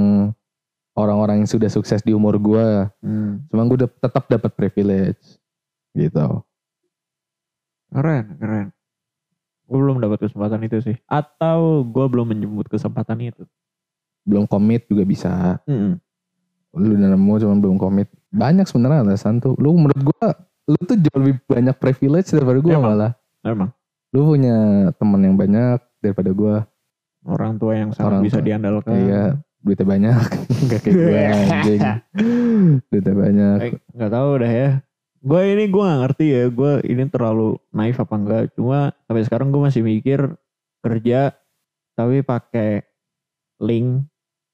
orang-orang 0.93 1.41
yang 1.41 1.49
sudah 1.49 1.67
sukses 1.67 2.01
di 2.01 2.13
umur 2.13 2.37
gue 2.37 2.91
Hmm. 3.01 3.41
cuman 3.49 3.65
gue 3.67 3.79
tetap 3.89 4.29
dapat 4.29 4.53
privilege 4.53 5.41
gitu 5.93 6.45
Keren, 7.89 8.39
keren. 8.39 8.67
Gue 9.65 9.79
belum 9.79 9.99
dapat 9.99 10.19
kesempatan 10.21 10.63
itu 10.63 10.79
sih. 10.81 10.97
Atau 11.07 11.83
gue 11.85 12.07
belum 12.07 12.27
menjemput 12.29 12.67
kesempatan 12.69 13.19
itu. 13.25 13.43
belum 14.21 14.45
komit 14.45 14.85
juga 14.85 15.03
bisa 15.03 15.57
Hmm. 15.65 15.97
lu 16.71 16.93
udah 16.93 17.09
nemu 17.09 17.35
cuman 17.41 17.57
belum 17.59 17.77
komit 17.77 18.07
banyak 18.29 18.63
sebenarnya 18.63 19.03
alasan 19.03 19.41
tuh 19.41 19.57
lu 19.57 19.75
menurut 19.75 19.97
gue 20.07 20.27
lu 20.71 20.79
tuh 20.81 20.97
jauh 20.97 21.19
lebih 21.19 21.37
banyak 21.45 21.77
privilege 21.77 22.31
daripada 22.31 22.59
gue 22.59 22.71
Emang. 22.71 22.85
malah 22.89 23.13
Emang 23.43 23.71
lu 24.11 24.21
punya 24.27 24.57
teman 24.95 25.21
yang 25.21 25.35
banyak 25.35 25.79
daripada 25.99 26.31
gue 26.31 26.55
orang 27.23 27.53
tua 27.57 27.73
yang 27.75 27.91
sangat 27.91 28.07
Orang 28.09 28.23
bisa 28.23 28.39
tua. 28.39 28.47
diandalkan. 28.47 28.95
iya 28.97 29.23
duitnya 29.61 29.87
banyak 29.87 30.17
gak 30.71 30.81
kayak 30.81 30.95
gue 30.97 31.21
anjing 31.21 31.81
duitnya 32.89 33.15
banyak 33.15 33.59
Eh, 33.61 33.73
nggak 33.93 34.11
tahu 34.11 34.31
dah 34.41 34.53
ya. 34.53 34.71
Gue 35.21 35.41
ini 35.53 35.69
gue 35.69 35.83
nggak 35.85 36.01
ngerti 36.01 36.27
ya. 36.27 36.45
Gue 36.49 36.73
ini 36.83 37.05
terlalu 37.07 37.49
naif 37.71 38.01
apa 38.01 38.15
enggak. 38.17 38.43
Cuma 38.57 38.97
sampai 39.05 39.23
sekarang 39.23 39.53
gue 39.53 39.61
masih 39.61 39.85
mikir 39.85 40.33
kerja 40.81 41.37
tapi 41.93 42.25
pakai 42.25 42.89
link 43.61 44.09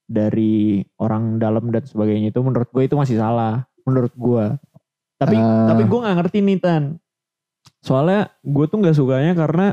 dari 0.04 0.82
orang 0.98 1.38
dalam 1.38 1.70
dan 1.70 1.86
sebagainya 1.86 2.34
itu 2.34 2.42
menurut 2.42 2.66
gue 2.66 2.82
itu 2.82 2.98
masih 2.98 3.14
salah. 3.14 3.62
Menurut 3.86 4.10
gue. 4.12 4.44
Tapi 5.16 5.36
Ah. 5.36 5.72
tapi 5.72 5.82
gue 5.88 5.98
nggak 6.00 6.16
ngerti 6.20 6.38
nih 6.44 6.58
Tan. 6.60 6.84
Soalnya 7.80 8.28
gue 8.44 8.64
tuh 8.68 8.78
nggak 8.80 8.96
sukanya 8.96 9.32
karena 9.32 9.66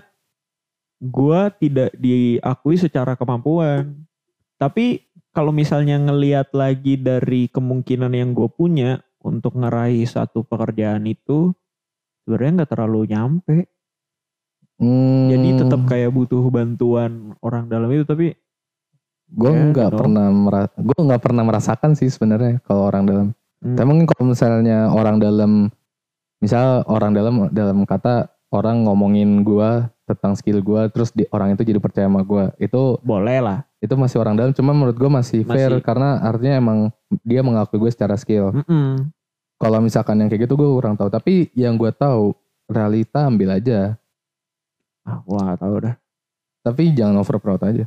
gue 1.04 1.42
tidak 1.60 1.90
diakui 2.00 2.76
secara 2.80 3.20
kemampuan. 3.20 4.08
Tapi 4.56 5.04
kalau 5.36 5.52
misalnya 5.52 6.00
ngelihat 6.00 6.54
lagi 6.56 6.96
dari 6.96 7.52
kemungkinan 7.52 8.14
yang 8.16 8.32
gue 8.32 8.48
punya 8.48 9.02
untuk 9.20 9.58
ngeraih 9.58 10.06
satu 10.06 10.46
pekerjaan 10.46 11.04
itu 11.04 11.52
sebenarnya 12.24 12.64
nggak 12.64 12.72
terlalu 12.72 13.02
nyampe. 13.12 13.58
Hmm, 14.80 15.28
Jadi 15.30 15.50
tetap 15.64 15.82
kayak 15.86 16.12
butuh 16.12 16.44
bantuan 16.50 17.36
orang 17.44 17.68
dalam 17.68 17.88
itu 17.92 18.04
tapi 18.04 18.34
gue 19.34 19.50
Ya, 19.50 19.60
nggak 19.74 19.90
gitu. 19.92 19.98
pernah 19.98 20.26
gue 20.78 21.00
nggak 21.04 21.22
pernah 21.24 21.44
merasakan 21.46 21.98
sih 21.98 22.10
sebenarnya 22.10 22.62
kalau 22.64 22.86
orang 22.86 23.04
dalam 23.06 23.28
hmm, 23.64 23.76
tapi 23.80 23.88
mungkin 23.88 24.08
kalau 24.12 24.24
misalnya 24.30 24.92
orang 24.92 25.18
dalam 25.18 25.72
misal 26.38 26.84
orang 26.92 27.16
dalam 27.16 27.48
dalam 27.50 27.88
kata 27.88 28.28
orang 28.52 28.84
ngomongin 28.86 29.42
gue 29.42 29.70
tentang 30.04 30.36
skill 30.36 30.60
gue 30.60 30.82
terus 30.92 31.16
di, 31.16 31.24
orang 31.32 31.56
itu 31.56 31.64
jadi 31.64 31.80
percaya 31.80 32.12
sama 32.12 32.22
gue 32.22 32.52
itu 32.60 33.00
boleh 33.02 33.40
lah. 33.40 33.60
itu 33.80 33.96
masih 33.96 34.20
orang 34.20 34.36
dalam 34.36 34.52
cuma 34.52 34.76
menurut 34.76 34.94
gue 34.94 35.08
masih 35.08 35.48
fair 35.48 35.72
Masih. 35.72 35.84
karena 35.84 36.20
artinya 36.20 36.56
emang 36.60 36.80
dia 37.24 37.40
mengakui 37.40 37.80
gue 37.80 37.92
secara 37.92 38.20
skill 38.20 38.52
Mm-mm. 38.52 39.08
kalau 39.58 39.80
misalkan 39.80 40.20
yang 40.20 40.28
kayak 40.28 40.44
gitu 40.46 40.60
gue 40.60 40.70
kurang 40.70 41.00
tahu 41.00 41.08
tapi 41.08 41.48
yang 41.56 41.80
gue 41.80 41.90
tahu 41.96 42.36
realita 42.68 43.26
ambil 43.28 43.56
aja 43.58 43.96
Ah, 45.04 45.20
gue 45.20 45.36
gak 45.36 45.60
tahu 45.60 45.76
dah. 45.84 45.96
tapi 46.64 46.96
jangan 46.96 47.20
over 47.20 47.36
proud 47.40 47.60
aja 47.60 47.84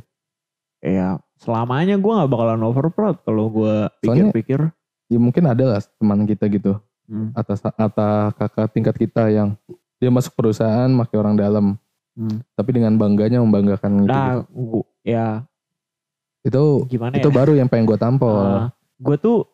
Ya, 0.77 1.17
selamanya 1.41 1.97
gue 1.97 2.11
gak 2.13 2.29
bakalan 2.29 2.61
over 2.61 2.93
proud 2.93 3.17
kalau 3.25 3.49
gue 3.49 3.89
pikir-pikir. 4.05 4.69
Ya 5.07 5.19
mungkin 5.19 5.43
ada 5.47 5.63
lah 5.65 5.79
teman 5.99 6.23
kita 6.23 6.45
gitu 6.47 6.77
Hmm, 7.07 7.31
atas 7.31 7.63
atas 7.63 8.35
kakak 8.35 8.67
tingkat 8.75 8.95
kita 8.99 9.31
yang 9.31 9.55
dia 9.95 10.11
masuk 10.11 10.35
perusahaan 10.35 10.91
pakai 10.91 11.15
orang 11.15 11.39
dalam 11.39 11.65
hmm. 12.19 12.43
tapi 12.51 12.75
dengan 12.75 12.99
bangganya 12.99 13.39
membanggakan 13.39 14.03
gitu, 14.03 14.11
Nah, 14.11 14.43
gua- 14.51 14.91
ya 15.07 15.27
itu 16.43 16.83
gimana 16.91 17.15
itu 17.15 17.31
ya? 17.31 17.33
baru 17.33 17.55
yang 17.55 17.71
pengen 17.71 17.87
gue 17.87 17.95
tampol 17.95 18.67
gue 18.99 19.15
tuh 19.17 19.47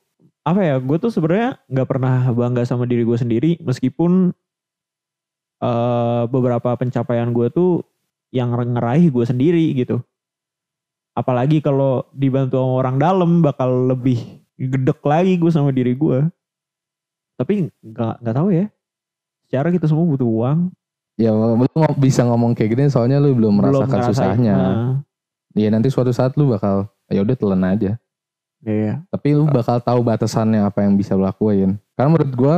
apa 0.43 0.59
ya? 0.59 0.75
Gue 0.75 0.99
tuh 0.99 1.07
sebenarnya 1.07 1.55
nggak 1.71 1.87
pernah 1.87 2.27
bangga 2.35 2.67
sama 2.67 2.83
diri 2.83 3.07
gue 3.07 3.15
sendiri, 3.15 3.51
meskipun 3.63 4.35
eh, 5.63 6.23
beberapa 6.27 6.75
pencapaian 6.75 7.31
gue 7.31 7.47
tuh 7.47 7.87
yang 8.33 8.51
ngeraih 8.51 9.07
gue 9.07 9.23
sendiri 9.23 9.71
gitu. 9.77 10.03
Apalagi 11.13 11.61
kalau 11.61 12.09
dibantu 12.11 12.57
sama 12.59 12.73
orang 12.81 12.97
dalam 12.97 13.31
bakal 13.39 13.93
lebih 13.93 14.42
gedek 14.67 14.99
lagi 15.03 15.33
gue 15.35 15.51
sama 15.51 15.71
diri 15.71 15.95
gue. 15.95 16.27
Tapi 17.39 17.67
nggak 17.81 18.23
nggak 18.23 18.35
tahu 18.35 18.49
ya. 18.53 18.65
Secara 19.47 19.67
kita 19.69 19.85
semua 19.89 20.05
butuh 20.07 20.27
uang. 20.27 20.59
ya 21.13 21.29
lu 21.29 21.61
bisa 22.01 22.25
ngomong 22.25 22.57
kayak 22.57 22.73
gini 22.73 22.83
soalnya 22.89 23.21
lu 23.21 23.37
belum 23.37 23.61
merasakan 23.61 23.85
ngerasain. 23.85 24.09
susahnya 24.17 24.55
Nah, 24.57 24.97
ya 25.53 25.69
nanti 25.69 25.93
suatu 25.93 26.09
saat 26.09 26.33
lu 26.37 26.49
bakal 26.49 26.89
ya 27.09 27.21
udah 27.21 27.37
telan 27.37 27.61
aja 27.61 28.01
iya. 28.65 29.05
tapi 29.13 29.37
lu 29.37 29.45
bakal 29.45 29.77
tahu 29.77 30.01
batasannya 30.01 30.65
apa 30.65 30.81
yang 30.81 30.97
bisa 30.97 31.13
lu 31.13 31.21
lakuin 31.21 31.77
karena 31.93 32.09
menurut 32.09 32.33
gua 32.33 32.55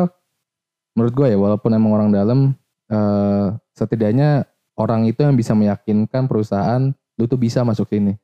menurut 0.95 1.13
gua 1.13 1.27
ya 1.27 1.37
walaupun 1.37 1.71
emang 1.75 1.91
orang 1.91 2.09
dalam 2.15 2.39
eh, 2.87 3.47
setidaknya 3.75 4.47
orang 4.79 5.03
itu 5.07 5.19
yang 5.23 5.35
bisa 5.35 5.51
meyakinkan 5.51 6.27
perusahaan 6.31 6.95
lu 7.19 7.23
tuh 7.27 7.39
bisa 7.39 7.67
masuk 7.67 7.91
sini 7.91 8.15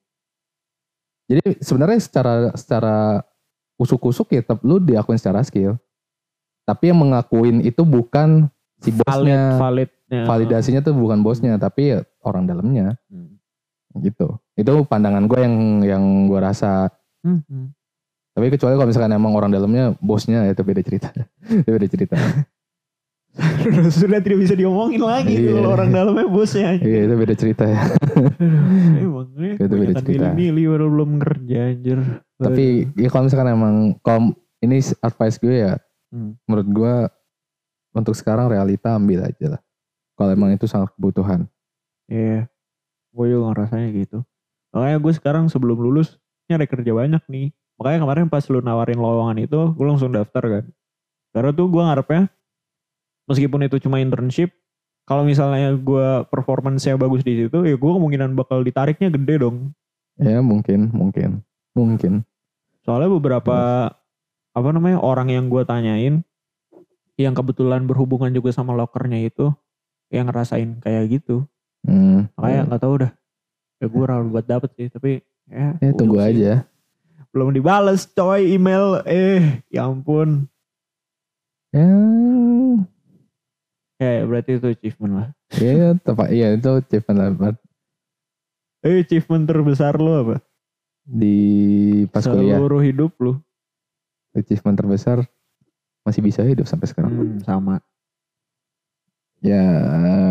jadi 1.27 1.59
sebenarnya 1.59 1.99
secara 1.99 2.33
secara 2.55 3.23
usuk-usuk 3.81 4.29
ya 4.29 4.41
tetap 4.41 4.61
lu 4.61 4.77
diakuin 4.77 5.17
secara 5.17 5.41
skill 5.41 5.81
tapi 6.61 6.87
yang 6.87 7.01
mengakuin 7.01 7.57
itu 7.59 7.81
bukan 7.81 8.45
si 8.77 8.89
Valid, 8.89 9.01
bosnya 9.01 9.41
validnya. 9.57 10.21
validasinya 10.23 10.79
tuh 10.79 10.93
bukan 10.93 11.19
bosnya 11.19 11.57
tapi 11.57 11.89
ya 11.89 11.99
orang 12.21 12.45
dalamnya 12.45 12.93
Hmm. 13.07 13.41
gitu 13.97 14.37
itu 14.53 14.71
pandangan 14.85 15.25
gue 15.25 15.39
yang 15.39 15.55
yang 15.83 16.03
gue 16.25 16.37
rasa 16.37 16.87
Hmm, 17.19 17.41
hmm. 17.43 17.67
tapi 18.31 18.49
kecuali 18.49 18.73
kalau 18.73 18.87
misalkan 18.87 19.11
emang 19.11 19.29
orang 19.31 19.49
dalamnya 19.49 19.93
bosnya 19.97 20.45
ya 20.45 20.51
itu 20.51 20.61
beda 20.61 20.81
cerita 20.81 21.09
itu 21.59 21.69
beda 21.69 21.87
cerita 21.87 22.15
Sudah 23.91 24.19
tidak 24.19 24.39
bisa 24.39 24.53
diomongin 24.53 24.99
lagi 24.99 25.39
Iya. 25.39 25.55
kalau 25.55 25.69
orang 25.71 25.89
dalamnya 25.89 26.27
bosnya 26.27 26.75
iya 26.77 27.05
itu 27.05 27.15
beda 27.15 27.31
cerita 27.33 27.63
ya 27.63 27.79
Emang 28.97 29.31
nih 29.33 29.55
Itu 29.55 29.71
beda 29.73 29.93
cerita. 29.97 30.35
milih-milih 30.35 30.65
baru 30.69 30.85
belum 30.89 31.11
kerja 31.17 31.59
anjir. 31.69 31.99
Tapi 32.41 32.65
ya 32.97 33.07
kalau 33.07 33.23
misalkan 33.29 33.49
emang 33.53 33.75
kalau 34.01 34.33
ini 34.59 34.81
advice 35.01 35.37
gue 35.37 35.55
ya 35.69 35.73
Hmm. 36.11 36.35
menurut 36.43 36.67
gue 36.67 36.93
untuk 37.95 38.11
sekarang 38.19 38.51
realita 38.51 38.99
ambil 38.99 39.23
aja 39.23 39.55
lah 39.55 39.61
kalau 40.19 40.35
emang 40.35 40.51
itu 40.51 40.67
sangat 40.67 40.91
kebutuhan 40.99 41.47
Iya. 42.11 42.51
Gue 43.15 43.31
juga 43.31 43.55
ngerasanya 43.55 43.87
gitu. 43.95 44.19
Makanya 44.75 44.97
gue 44.99 45.13
sekarang 45.15 45.47
sebelum 45.47 45.79
lulus 45.79 46.19
nyari 46.51 46.67
kerja 46.67 46.91
banyak 46.91 47.23
nih. 47.31 47.55
Makanya 47.79 47.99
kemarin 48.03 48.25
pas 48.27 48.43
lu 48.51 48.59
nawarin 48.59 48.99
lowongan 48.99 49.39
itu, 49.39 49.71
gue 49.71 49.85
langsung 49.87 50.11
daftar 50.11 50.43
kan. 50.43 50.65
Karena 51.31 51.55
tuh 51.55 51.71
gue 51.71 51.79
ngarepnya, 51.79 52.27
meskipun 53.31 53.63
itu 53.63 53.79
cuma 53.79 54.03
internship, 54.03 54.51
kalau 55.07 55.23
misalnya 55.23 55.71
gue 55.79 56.27
performance-nya 56.27 56.99
bagus 56.99 57.23
di 57.23 57.47
situ, 57.47 57.57
ya 57.63 57.75
gue 57.79 57.91
kemungkinan 57.95 58.35
bakal 58.35 58.59
ditariknya 58.61 59.07
gede 59.07 59.47
dong. 59.47 59.71
ya 60.19 60.37
mungkin 60.43 60.91
mungkin 60.93 61.41
mungkin 61.73 62.21
Soalnya 62.81 63.09
beberapa 63.13 63.57
apa 64.51 64.69
namanya 64.75 64.99
orang 64.99 65.31
yang 65.31 65.47
gue 65.47 65.63
tanyain 65.63 66.25
yang 67.15 67.33
kebetulan 67.37 67.85
berhubungan 67.85 68.33
juga 68.33 68.49
sama 68.51 68.73
lokernya 68.73 69.21
itu 69.21 69.53
yang 70.11 70.27
ngerasain 70.27 70.81
kayak 70.81 71.21
gitu. 71.21 71.45
hmm, 71.87 72.33
Makanya 72.35 72.61
nggak 72.67 72.81
tahu 72.81 72.95
dah. 73.05 73.11
Ya 73.81 73.85
gue 73.89 74.03
ragu 74.05 74.27
buat 74.29 74.45
dapet 74.45 74.69
sih, 74.77 74.87
tapi 74.89 75.21
ya, 75.49 75.77
ya 75.81 75.91
tunggu 75.93 76.17
sih. 76.21 76.27
aja 76.41 76.53
Belum 77.31 77.53
dibales 77.55 78.05
coy 78.11 78.57
email. 78.57 79.01
Eh, 79.07 79.63
ya 79.71 79.87
ampun. 79.87 80.49
ya 81.71 81.87
Ya 84.01 84.25
berarti 84.25 84.57
itu 84.57 84.67
achievement 84.67 85.13
lah. 85.13 85.27
ya 85.61 85.93
tepat 86.01 86.33
iya 86.33 86.57
itu 86.57 86.69
achievement 86.81 87.37
lah. 87.37 87.53
Eh, 88.81 89.05
achievement 89.05 89.45
terbesar 89.45 89.93
lu 90.01 90.09
apa? 90.25 90.35
Di 91.05 91.37
pas 92.09 92.23
kuliah 92.23 92.57
Seluruh 92.57 92.81
hidup 92.81 93.11
lu. 93.19 93.33
achievement 94.31 94.79
terbesar 94.79 95.27
masih 96.07 96.21
bisa 96.23 96.41
hidup 96.47 96.63
sampai 96.65 96.87
sekarang. 96.87 97.11
Hmm, 97.11 97.37
sama. 97.43 97.75
Ya, 99.41 99.65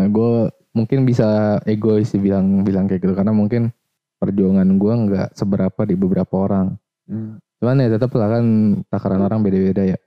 gue 0.07 0.49
mungkin 0.71 1.03
bisa 1.03 1.59
egois 1.67 2.09
sih 2.09 2.19
bilang 2.19 2.63
bilang 2.63 2.87
kayak 2.87 3.03
gitu 3.03 3.13
karena 3.13 3.35
mungkin 3.35 3.75
perjuangan 4.17 4.67
gue 4.79 4.93
nggak 5.07 5.29
seberapa 5.35 5.81
di 5.85 5.95
beberapa 5.99 6.33
orang. 6.49 6.79
Hmm. 7.05 7.37
Cuman 7.61 7.77
ya 7.77 7.89
tetap 7.93 8.09
lah 8.17 8.39
kan 8.39 8.45
takaran 8.89 9.21
orang 9.21 9.45
beda-beda 9.45 9.85
ya. 9.85 9.99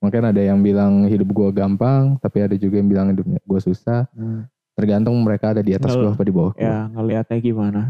Mungkin 0.00 0.32
ada 0.32 0.40
yang 0.40 0.60
bilang 0.60 1.08
hidup 1.08 1.32
gue 1.32 1.48
gampang, 1.52 2.20
tapi 2.20 2.44
ada 2.44 2.56
juga 2.56 2.80
yang 2.80 2.88
bilang 2.88 3.06
hidupnya 3.12 3.40
gue 3.44 3.60
susah. 3.60 4.08
Hmm. 4.16 4.48
Tergantung 4.74 5.16
mereka 5.22 5.54
ada 5.54 5.62
di 5.62 5.76
atas 5.76 5.92
gue 5.92 6.08
apa 6.08 6.24
di 6.24 6.32
bawah 6.34 6.52
gue. 6.56 6.64
Ya 6.64 6.88
ngelihatnya 6.88 7.38
gimana. 7.40 7.80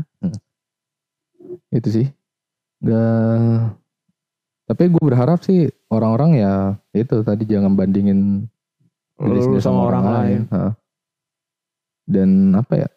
Itu 1.70 1.88
sih. 1.90 2.06
Gak... 2.84 3.78
Tapi 4.64 4.82
gue 4.88 5.02
berharap 5.04 5.44
sih 5.44 5.68
orang-orang 5.92 6.40
ya 6.40 6.54
itu 6.96 7.20
tadi 7.20 7.44
jangan 7.44 7.76
bandingin 7.76 8.48
diri 9.20 9.40
sendiri 9.44 9.60
sama 9.60 9.92
orang 9.92 10.04
lain. 10.08 10.40
Ha. 10.48 10.72
Dan 12.08 12.56
apa 12.56 12.84
ya? 12.84 12.88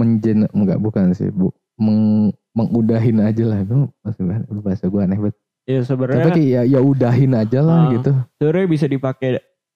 Menjen 0.00 0.48
enggak 0.54 0.80
bukan 0.80 1.12
sih, 1.12 1.28
Bu. 1.28 1.52
Meng, 1.76 2.32
mengudahin 2.56 3.20
aja 3.20 3.44
lah. 3.44 3.60
Itu 3.60 3.92
bahasa 4.64 4.88
gue, 4.88 5.00
aneh 5.04 5.20
banget. 5.20 5.36
Ya 5.68 5.84
Tapi 5.84 5.88
sebenarnya 5.92 6.32
kayak 6.32 6.48
ya, 6.48 6.62
ya 6.64 6.80
udahin 6.80 7.32
aja 7.36 7.60
lah 7.60 7.78
Ah. 7.84 7.90
gitu. 7.92 8.10
sebenarnya 8.40 8.66
bisa 8.72 8.86
dipakai 8.88 9.30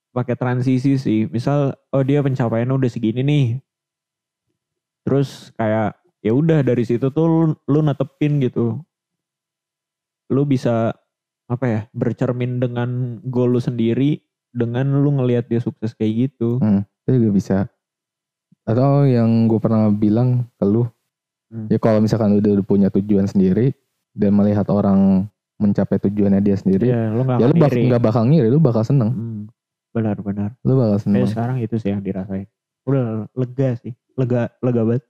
pakai 0.08 0.34
transisi 0.40 0.96
sih. 0.96 1.28
Misal 1.28 1.76
oh 1.92 2.00
dia 2.00 2.24
pencapaiannya 2.24 2.72
udah 2.72 2.90
segini 2.90 3.20
nih. 3.20 3.46
Terus 5.04 5.52
kayak 5.60 6.00
ya 6.22 6.32
udah 6.32 6.62
dari 6.62 6.82
situ 6.82 7.10
tuh 7.10 7.26
lu, 7.26 7.40
lu 7.66 7.80
netepin 7.82 8.38
gitu. 8.40 8.78
Lu 10.30 10.42
bisa 10.44 10.94
apa 11.46 11.64
ya? 11.68 11.80
bercermin 11.92 12.56
dengan 12.56 12.88
goal 13.22 13.52
lu 13.52 13.60
sendiri 13.60 14.22
dengan 14.48 14.88
lu 15.02 15.12
ngelihat 15.12 15.44
dia 15.46 15.60
sukses 15.60 15.92
kayak 15.92 16.32
gitu. 16.32 16.56
Itu 17.02 17.10
juga 17.12 17.30
bisa. 17.30 17.56
Atau 18.62 19.04
yang 19.04 19.28
gue 19.46 19.58
pernah 19.58 19.90
bilang 19.90 20.46
ke 20.56 20.64
lu, 20.64 20.86
Hmm. 21.50 21.68
ya 21.68 21.76
kalau 21.76 22.00
misalkan 22.00 22.32
udah, 22.32 22.56
udah 22.56 22.64
punya 22.64 22.88
tujuan 22.88 23.28
sendiri 23.28 23.76
dan 24.10 24.32
melihat 24.32 24.64
orang 24.72 25.28
mencapai 25.60 26.00
tujuannya 26.00 26.40
dia 26.40 26.56
sendiri, 26.56 26.88
Iya, 26.88 27.12
lu 27.12 27.22
gak 27.22 27.36
ya 27.36 27.46
lu 27.46 27.54
bak- 27.54 27.76
nggak 27.76 28.02
bakal 28.02 28.22
ngiri, 28.24 28.48
lu 28.48 28.56
bakal 28.56 28.82
seneng, 28.82 29.10
Hmm, 29.12 29.40
benar-benar. 29.92 30.56
lu 30.64 30.72
bakal 30.74 30.96
seneng. 30.98 31.28
sekarang 31.28 31.60
itu 31.60 31.76
sih 31.76 31.92
yang 31.92 32.00
dirasain. 32.00 32.48
Udah 32.82 33.28
lega 33.36 33.76
sih. 33.76 33.92
Lega 34.16 34.48
lega 34.58 34.80
banget. 34.82 35.04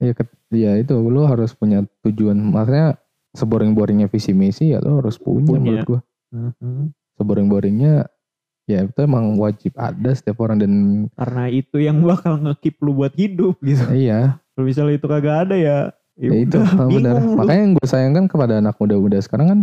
Ya, 0.00 0.12
ket- 0.12 0.32
ya 0.48 0.72
itu 0.74 0.96
lu 0.96 1.22
harus 1.22 1.52
punya 1.52 1.84
tujuan. 2.02 2.34
Maksudnya 2.36 2.96
seboring-boringnya 3.30 4.08
visi 4.08 4.32
misi 4.32 4.72
ya 4.72 4.80
lu 4.80 4.98
harus 4.98 5.16
punya, 5.16 5.46
Punya. 5.46 5.60
menurut 5.60 5.84
gua. 5.86 6.00
Mhm. 6.32 6.82
Seboring-boringnya 7.14 8.08
ya 8.64 8.86
itu 8.86 8.98
emang 8.98 9.34
wajib 9.36 9.74
ada 9.74 10.10
setiap 10.10 10.40
orang 10.40 10.56
dan 10.58 10.72
Karena 11.12 11.44
itu 11.46 11.76
yang 11.76 12.00
bakal 12.00 12.38
nge-keep 12.38 12.78
lu 12.80 12.94
buat 12.94 13.12
hidup 13.12 13.58
gitu. 13.60 13.82
iya 13.92 14.38
Kalau 14.54 14.64
misalnya 14.64 14.94
itu 14.94 15.06
kagak 15.06 15.36
ada 15.44 15.56
ya, 15.56 15.78
ya 16.16 16.30
itu 16.32 16.56
udah, 16.56 16.70
ah, 16.74 16.88
benar. 16.88 17.14
Makanya 17.20 17.60
yang 17.60 17.72
gue 17.74 17.86
sayangkan 17.86 18.24
kepada 18.24 18.56
anak 18.56 18.76
muda-muda 18.76 19.18
sekarang 19.18 19.46
kan 19.48 19.60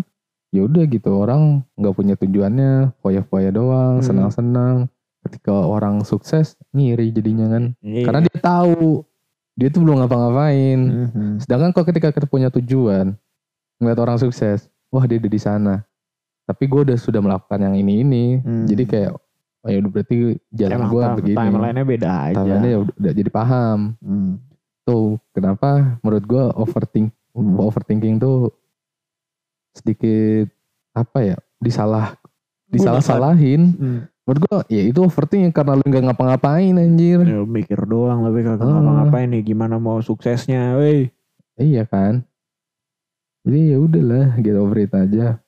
ya 0.48 0.64
udah 0.64 0.84
gitu 0.86 1.12
orang 1.12 1.64
nggak 1.74 1.94
punya 1.94 2.14
tujuannya, 2.16 2.72
foya-foya 3.00 3.50
doang, 3.50 4.00
Hmm. 4.00 4.06
senang-senang. 4.06 4.76
Ketika 5.24 5.52
orang 5.52 6.04
sukses 6.04 6.56
ngiri 6.72 7.12
jadinya 7.12 7.48
kan. 7.50 7.64
Iya. 7.80 8.06
Karena 8.06 8.20
dia 8.22 8.38
tahu 8.38 9.04
dia 9.58 9.74
tuh 9.74 9.82
belum 9.82 10.06
ngapa-ngapain. 10.06 10.80
Mhm. 10.80 11.30
Sedangkan 11.42 11.74
kalau 11.74 11.86
ketika 11.90 12.14
kita 12.14 12.30
punya 12.30 12.54
tujuan, 12.54 13.18
ngeliat 13.82 13.98
orang 13.98 14.18
sukses, 14.22 14.70
wah 14.94 15.02
dia 15.04 15.18
udah 15.18 15.32
di 15.34 15.42
sana. 15.42 15.76
Tapi 16.46 16.64
gue 16.64 16.82
udah 16.88 16.98
sudah 16.98 17.20
melakukan 17.20 17.60
yang 17.60 17.76
ini 17.76 17.94
ini, 18.06 18.26
Hmm. 18.40 18.64
jadi 18.64 18.84
kayak, 18.86 19.12
oh 19.66 19.68
ya 19.68 19.78
udah 19.82 19.92
berarti 19.92 20.18
jalan 20.54 20.80
gue 20.88 21.04
begini. 21.20 21.36
timeline-nya 21.36 21.84
beda 21.84 22.10
aja. 22.30 22.36
Timeline-nya 22.40 22.70
ya 22.70 22.80
udah, 22.86 22.94
udah 22.96 23.12
jadi 23.18 23.30
paham. 23.34 23.80
Hmm. 24.00 24.32
Tuh 24.88 25.20
kenapa 25.36 26.00
menurut 26.00 26.24
gue 26.24 26.44
overthink, 26.56 27.12
Hmm. 27.36 27.58
overthinking 27.60 28.22
tuh 28.22 28.54
sedikit 29.76 30.50
apa 30.94 31.20
ya 31.22 31.38
disalah 31.60 32.16
disalah-salahin. 32.70 33.62
Hmm. 33.76 34.00
Menurut 34.28 34.42
gua 34.44 34.60
ya 34.68 34.84
itu 34.84 35.00
overthinking 35.00 35.56
karena 35.56 35.80
lu 35.80 35.88
nggak 35.88 36.04
ngapa-ngapain 36.04 36.76
anjir. 36.76 37.24
Ya, 37.24 37.40
mikir 37.42 37.80
doang 37.88 38.28
tapi 38.28 38.44
kagak 38.44 38.60
Ah. 38.62 38.76
ngapa-ngapain 38.76 39.28
nih 39.32 39.42
gimana 39.42 39.80
mau 39.80 40.04
suksesnya, 40.04 40.76
weh. 40.76 41.08
Iya 41.56 41.88
kan. 41.88 42.28
Jadi 43.48 43.72
ya 43.72 43.78
udahlah 43.80 44.36
get 44.38 44.60
over 44.60 44.78
it 44.78 44.92
aja. 44.92 45.40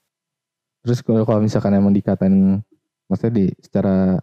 Terus 0.79 1.03
kalau 1.03 1.27
kalau 1.27 1.43
misalkan 1.43 1.75
emang 1.75 1.91
dikatain 1.91 2.63
maksudnya 3.05 3.33
di 3.35 3.45
secara 3.59 4.15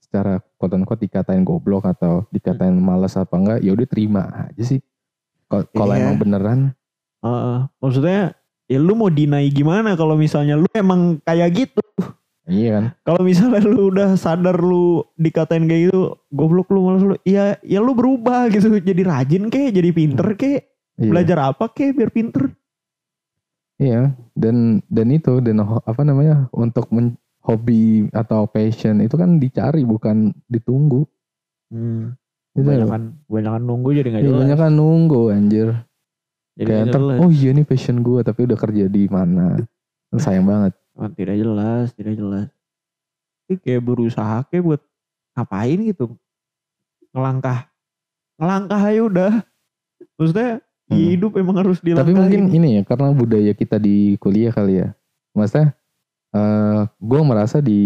secara 0.00 0.40
quote 0.56 0.72
unquote 0.72 1.04
dikatain 1.04 1.44
goblok 1.44 1.84
atau 1.84 2.24
dikatain 2.32 2.72
malas 2.72 3.20
apa 3.20 3.36
enggak 3.36 3.60
ya 3.60 3.76
udah 3.76 3.84
terima 3.84 4.22
aja 4.48 4.64
sih. 4.64 4.80
Kalau 5.46 5.68
Iya. 5.92 6.08
emang 6.08 6.16
beneran 6.16 6.60
Heeh. 7.20 7.58
maksudnya 7.76 8.32
ya 8.64 8.78
lu 8.80 8.96
mau 8.96 9.12
deny 9.12 9.44
gimana 9.48 9.92
kalau 9.92 10.16
misalnya 10.16 10.56
lu 10.56 10.64
emang 10.72 11.20
kayak 11.20 11.52
gitu. 11.52 11.84
Iya 12.48 12.68
kan. 12.74 12.84
Kalau 13.04 13.22
misalnya 13.22 13.60
lu 13.62 13.92
udah 13.92 14.16
sadar 14.16 14.56
lu 14.56 15.04
dikatain 15.14 15.68
kayak 15.68 15.92
gitu, 15.92 16.00
goblok 16.28 16.72
lu 16.72 16.80
malas 16.82 17.04
lu. 17.04 17.14
Ya 17.22 17.60
ya 17.60 17.78
lu 17.78 17.92
berubah 17.92 18.48
gitu, 18.48 18.72
jadi 18.74 19.04
rajin 19.04 19.46
kek, 19.46 19.70
jadi 19.70 19.90
pinter 19.92 20.34
kek, 20.34 20.60
Iya. 20.96 21.10
belajar 21.12 21.38
apa 21.52 21.68
kek 21.68 21.94
biar 21.94 22.10
pinter. 22.10 22.50
Iya, 23.78 24.10
dan 24.34 24.82
dan 24.90 25.06
itu 25.08 25.38
dan 25.38 25.62
apa 25.62 26.02
namanya 26.02 26.50
untuk 26.50 26.90
men- 26.90 27.14
hobi 27.38 28.10
atau 28.12 28.44
passion 28.44 29.00
itu 29.00 29.16
kan 29.16 29.38
dicari 29.38 29.80
bukan 29.80 30.36
ditunggu. 30.50 31.08
Hmm. 31.72 32.12
Itu 32.52 32.66
Kebanyakan, 32.66 33.24
kebanyakan 33.24 33.62
nunggu 33.62 33.88
jadi 33.94 34.08
gak 34.10 34.20
Iya, 34.20 34.28
jelas. 34.28 34.40
banyak 34.42 34.58
kan 34.58 34.72
nunggu 34.74 35.22
anjir. 35.30 35.68
Jadi 36.58 36.66
Kayak 36.66 36.82
nggak 36.90 36.92
ntar, 36.92 37.02
oh 37.22 37.30
iya 37.30 37.50
nih 37.54 37.64
passion 37.64 37.96
gue 38.02 38.20
tapi 38.20 38.40
udah 38.44 38.58
kerja 38.58 38.84
di 38.90 39.02
mana. 39.06 39.62
Kan 40.10 40.18
Sayang 40.18 40.44
banget. 40.44 40.74
Oh, 40.98 41.06
tidak 41.14 41.38
jelas, 41.38 41.94
tidak 41.94 42.18
jelas. 42.18 42.46
Ini 43.46 43.54
kayak 43.62 43.82
berusaha 43.86 44.42
kayak 44.50 44.64
buat 44.66 44.80
ngapain 45.38 45.78
gitu. 45.86 46.18
Ngelangkah. 47.14 47.70
Ngelangkah 48.36 48.80
aja 48.82 49.00
udah. 49.06 49.32
Maksudnya 50.18 50.50
Hmm. 50.88 50.96
hidup 50.96 51.36
emang 51.36 51.60
harus 51.60 51.84
dilangkahin. 51.84 52.16
Tapi 52.16 52.18
mungkin 52.18 52.42
ini 52.48 52.68
ya 52.80 52.82
karena 52.82 53.12
budaya 53.12 53.52
kita 53.52 53.76
di 53.76 54.16
kuliah 54.16 54.50
kali 54.50 54.80
ya. 54.80 54.88
Maksudnya 55.36 55.76
eh 56.28 56.80
gue 56.96 57.20
merasa 57.24 57.60
di 57.60 57.80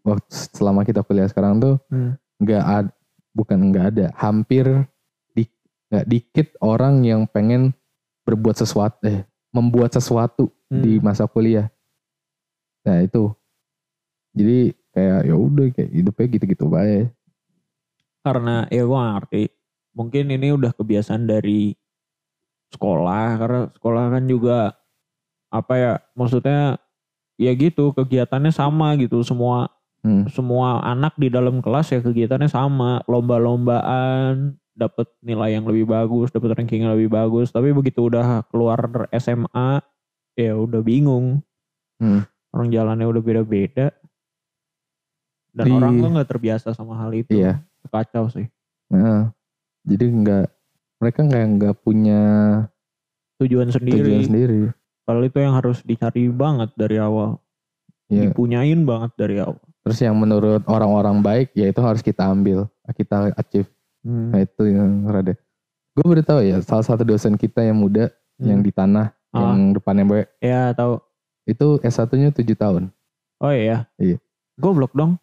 waktu 0.00 0.28
selama 0.52 0.84
kita 0.84 1.00
kuliah 1.04 1.28
sekarang 1.28 1.60
tuh 1.60 1.76
Hmm. 1.88 2.16
nggak 2.40 2.64
ada 2.64 2.92
bukan 3.32 3.58
nggak 3.68 3.86
ada 3.92 4.06
hampir 4.16 4.64
di 5.32 5.44
nggak 5.88 6.06
dikit 6.08 6.48
orang 6.60 7.04
yang 7.04 7.24
pengen 7.24 7.72
berbuat 8.24 8.56
sesuatu 8.56 8.96
eh 9.04 9.24
membuat 9.52 9.96
sesuatu 9.96 10.52
Hmm. 10.68 10.80
di 10.84 11.00
masa 11.00 11.24
kuliah. 11.24 11.72
Nah 12.86 13.02
itu 13.02 13.34
jadi 14.36 14.70
kayak 14.94 15.20
ya 15.26 15.34
udah 15.36 15.66
kayak 15.74 15.90
hidupnya 15.92 16.26
gitu-gitu 16.38 16.64
baik. 16.70 17.10
Karena 18.22 18.64
ya 18.70 18.82
gue 18.86 19.00
ngerti. 19.00 19.42
Mungkin 19.96 20.24
ini 20.28 20.52
udah 20.52 20.70
kebiasaan 20.76 21.24
dari 21.24 21.72
sekolah. 22.70 23.26
Karena 23.40 23.60
sekolah 23.74 24.04
kan 24.12 24.24
juga 24.28 24.58
apa 25.50 25.74
ya 25.78 25.92
maksudnya 26.12 26.76
ya 27.40 27.52
gitu 27.54 27.92
kegiatannya 27.94 28.52
sama 28.52 28.94
gitu 28.98 29.22
semua 29.22 29.70
Hmm. 30.06 30.22
semua 30.30 30.86
anak 30.86 31.18
di 31.18 31.26
dalam 31.26 31.58
kelas 31.58 31.90
ya 31.90 31.98
kegiatannya 31.98 32.46
sama 32.46 33.02
lomba-lombaan 33.10 34.54
dapat 34.78 35.10
nilai 35.18 35.58
yang 35.58 35.66
lebih 35.66 35.82
bagus 35.90 36.30
dapat 36.30 36.54
ranking 36.54 36.86
yang 36.86 36.94
lebih 36.94 37.10
bagus 37.10 37.50
tapi 37.50 37.74
begitu 37.74 38.06
udah 38.06 38.46
keluar 38.46 39.10
SMA 39.10 39.82
ya 40.38 40.54
udah 40.54 40.78
bingung 40.78 41.42
Hmm. 41.98 42.22
Orang 42.56 42.72
jalannya 42.72 43.04
udah 43.04 43.22
beda-beda 43.22 43.92
dan 45.52 45.64
Di- 45.64 45.72
orang 45.72 45.92
tuh 45.96 46.10
nggak 46.10 46.28
terbiasa 46.28 46.68
sama 46.72 46.96
hal 46.96 47.12
itu 47.12 47.32
Iya. 47.32 47.60
kacau 47.86 48.26
sih 48.28 48.48
Nah, 48.86 49.34
jadi 49.82 50.06
nggak 50.06 50.46
mereka 50.96 51.20
kayak 51.22 51.48
nggak 51.58 51.74
punya 51.82 52.20
tujuan 53.36 53.68
sendiri 53.68 54.00
tujuan 54.00 54.22
sendiri. 54.24 54.60
Padahal 55.02 55.26
itu 55.26 55.38
yang 55.38 55.54
harus 55.54 55.82
dicari 55.82 56.30
banget 56.30 56.70
dari 56.74 56.96
awal 56.96 57.38
Ya. 58.06 58.30
dipunyain 58.30 58.80
banget 58.82 59.10
dari 59.18 59.36
awal 59.38 59.58
Terus 59.82 59.98
yang 59.98 60.14
menurut 60.14 60.62
orang-orang 60.66 61.18
baik 61.18 61.50
ya 61.52 61.66
itu 61.66 61.78
harus 61.78 62.02
kita 62.02 62.26
ambil, 62.26 62.66
kita 62.90 63.30
achieve. 63.34 63.70
Hmm. 64.02 64.34
Nah 64.34 64.42
itu 64.42 64.62
yang 64.66 65.06
rada. 65.06 65.34
Gue 65.94 66.02
baru 66.04 66.22
tahu 66.22 66.40
ya 66.42 66.58
salah 66.58 66.82
satu 66.82 67.02
dosen 67.02 67.34
kita 67.34 67.62
yang 67.62 67.78
muda 67.78 68.10
yang 68.38 68.62
Hmm. 68.62 68.66
di 68.66 68.70
tanah 68.70 69.14
Ah. 69.30 69.50
yang 69.50 69.74
depannya 69.74 70.04
B 70.04 70.12
ya 70.38 70.70
tahu 70.72 70.98
itu 71.46 71.78
S1-nya 71.80 72.28
7 72.28 72.42
tahun. 72.52 72.82
oh 73.38 73.48
iya 73.48 73.86
Iya. 73.96 74.18
goblok 74.56 74.90
dong 74.92 75.16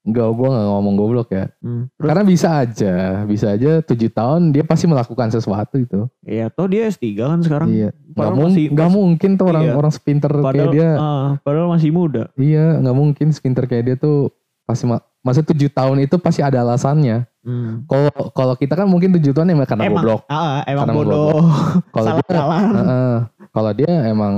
Enggak, 0.00 0.32
gue 0.32 0.48
gak 0.48 0.64
ngomong 0.66 0.94
goblok 0.96 1.28
ya. 1.28 1.52
Hmm. 1.60 1.84
Terus 1.92 2.08
Karena 2.08 2.24
bisa 2.24 2.48
aja, 2.56 2.94
bisa 3.22 3.46
aja 3.52 3.84
7 3.84 3.92
tahun 4.08 4.48
dia 4.48 4.64
pasti 4.64 4.88
melakukan 4.88 5.28
sesuatu 5.28 5.76
itu. 5.76 6.08
ya 6.22 6.48
toh 6.48 6.64
dia 6.66 6.88
S3 6.88 7.04
kan 7.20 7.38
sekarang 7.38 7.68
Iya. 7.68 7.92
Gak, 7.92 8.16
Padahal 8.16 8.32
mung- 8.34 8.48
masih- 8.48 8.68
masih- 8.72 8.96
mungkin 8.96 9.30
tuh 9.30 9.44
Iya. 9.44 9.52
orang-orang 9.52 9.92
sepinter 9.92 10.30
kayak 10.32 10.46
padahal 10.46 10.72
dia. 10.72 10.90
ah, 10.96 11.28
padahal 11.38 11.68
masih 11.68 11.90
muda 11.90 12.32
Iya, 12.34 12.80
nggak 12.80 12.96
mungkin 12.96 13.26
sepinter 13.28 13.64
kayak 13.66 13.84
dia 13.84 13.96
tuh 13.98 14.32
pasti 14.64 14.88
ma- 14.88 15.04
masa 15.20 15.44
7 15.44 15.68
tahun 15.68 16.00
itu 16.00 16.16
pasti 16.16 16.40
ada 16.40 16.64
alasannya. 16.64 17.28
Hmm. 17.40 17.84
Kalau 17.84 18.08
kalau 18.30 18.54
kita 18.54 18.72
kan 18.74 18.86
mungkin 18.86 19.12
7 19.12 19.36
tahun 19.36 19.52
emang 19.52 19.68
karena 19.68 19.84
Emang, 19.84 20.00
goblok. 20.00 20.20
ah, 20.26 20.64
emang 20.64 20.86
Karena 20.86 20.96
bodoh 20.96 21.44
Kalau 21.86 22.04
salah 22.08 22.16
dia 22.18 22.32
salah 22.34 22.60
Heeh. 22.64 23.14
kalau 23.50 23.70
dia 23.74 23.92
emang 24.06 24.34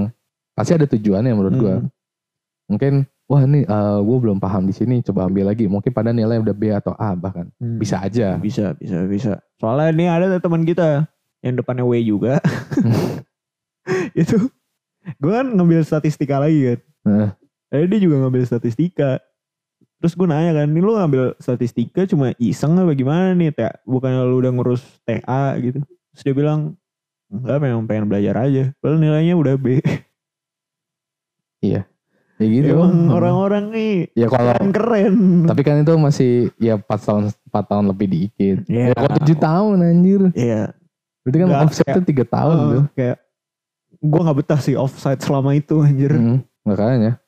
pasti 0.53 0.73
ada 0.77 0.87
tujuannya 0.88 1.33
menurut 1.33 1.55
gua. 1.57 1.75
Hmm. 1.81 1.88
Mungkin 2.73 2.93
wah 3.29 3.43
ini 3.45 3.65
gue 4.03 4.19
belum 4.21 4.38
paham 4.41 4.69
di 4.69 4.75
sini 4.77 5.01
coba 5.05 5.29
ambil 5.29 5.53
lagi. 5.53 5.69
Mungkin 5.69 5.93
pada 5.93 6.12
nilai 6.12 6.41
udah 6.41 6.55
B 6.57 6.73
atau 6.73 6.93
A 6.97 7.12
bahkan. 7.17 7.49
Hmm. 7.61 7.77
Bisa 7.81 8.01
aja. 8.01 8.37
bisa 8.41 8.77
bisa 8.77 9.05
bisa 9.09 9.33
soalnya 9.61 9.95
ini 9.95 10.05
ada 10.09 10.41
teman 10.43 10.67
kita 10.67 11.07
yang 11.43 11.59
depannya 11.59 11.83
W 11.83 11.99
juga 12.03 12.38
itu 14.21 14.38
gue 15.19 15.33
kan 15.33 15.47
ngambil 15.51 15.83
statistika 15.83 16.38
lagi 16.38 16.75
kan. 16.75 16.81
Jadi 17.73 17.85
dia 17.88 18.01
juga 18.05 18.21
ngambil 18.21 18.45
statistika. 18.45 19.19
Terus 20.03 20.19
gue 20.19 20.27
nanya 20.27 20.62
kan, 20.62 20.67
ini 20.67 20.83
lu 20.83 20.99
ngambil 20.99 21.38
statistika 21.38 22.05
cuma 22.11 22.35
iseng 22.37 22.75
apa 22.75 22.93
gimana 22.93 23.33
nih? 23.38 23.55
Tea? 23.55 23.71
Bukannya 23.87 24.27
lu 24.27 24.43
udah 24.43 24.53
ngurus 24.53 24.83
TA 25.07 25.55
gitu. 25.62 25.79
Terus 26.12 26.23
dia 26.27 26.35
bilang, 26.35 26.75
enggak 27.31 27.59
memang 27.62 27.87
pengen 27.87 28.07
belajar 28.11 28.35
aja. 28.45 28.75
Padahal 28.83 28.99
nilainya 28.99 29.38
udah 29.38 29.55
B. 29.57 29.79
Ya 31.62 31.83
gitu. 32.42 32.75
Emang 32.75 32.90
Hmm. 33.07 33.11
orang-orang 33.12 33.64
nih 33.70 33.94
Ya 34.14 34.27
kalau 34.27 34.51
keren-keren. 34.51 35.46
tapi 35.46 35.61
kan 35.62 35.79
itu 35.79 35.94
masih 35.94 36.31
ya 36.59 36.75
4 36.75 37.01
tahun 37.01 37.22
4 37.46 37.64
tahun 37.64 37.85
lebih 37.87 38.07
dikit. 38.09 38.57
Iya. 38.66 38.90
Ya, 38.90 38.92
kalau 38.92 39.11
7 39.14 39.37
tahun 39.37 39.77
anjir. 39.81 40.20
Iya. 40.35 40.62
Berarti 41.22 41.37
kan 41.38 41.46
Nggak, 41.46 41.62
offset 41.64 41.87
tuh 41.88 42.03
3 42.05 42.25
tahun 42.27 42.57
Oh, 42.57 42.66
tuh. 42.68 42.83
Kayak, 42.92 43.16
gue 43.94 44.20
gak 44.20 44.37
betah 44.37 44.59
sih 44.59 44.75
offside 44.75 45.22
selama 45.22 45.55
itu 45.55 45.79
anjir. 45.79 46.11
Hmm, 46.11 46.42
makanya. 46.61 47.22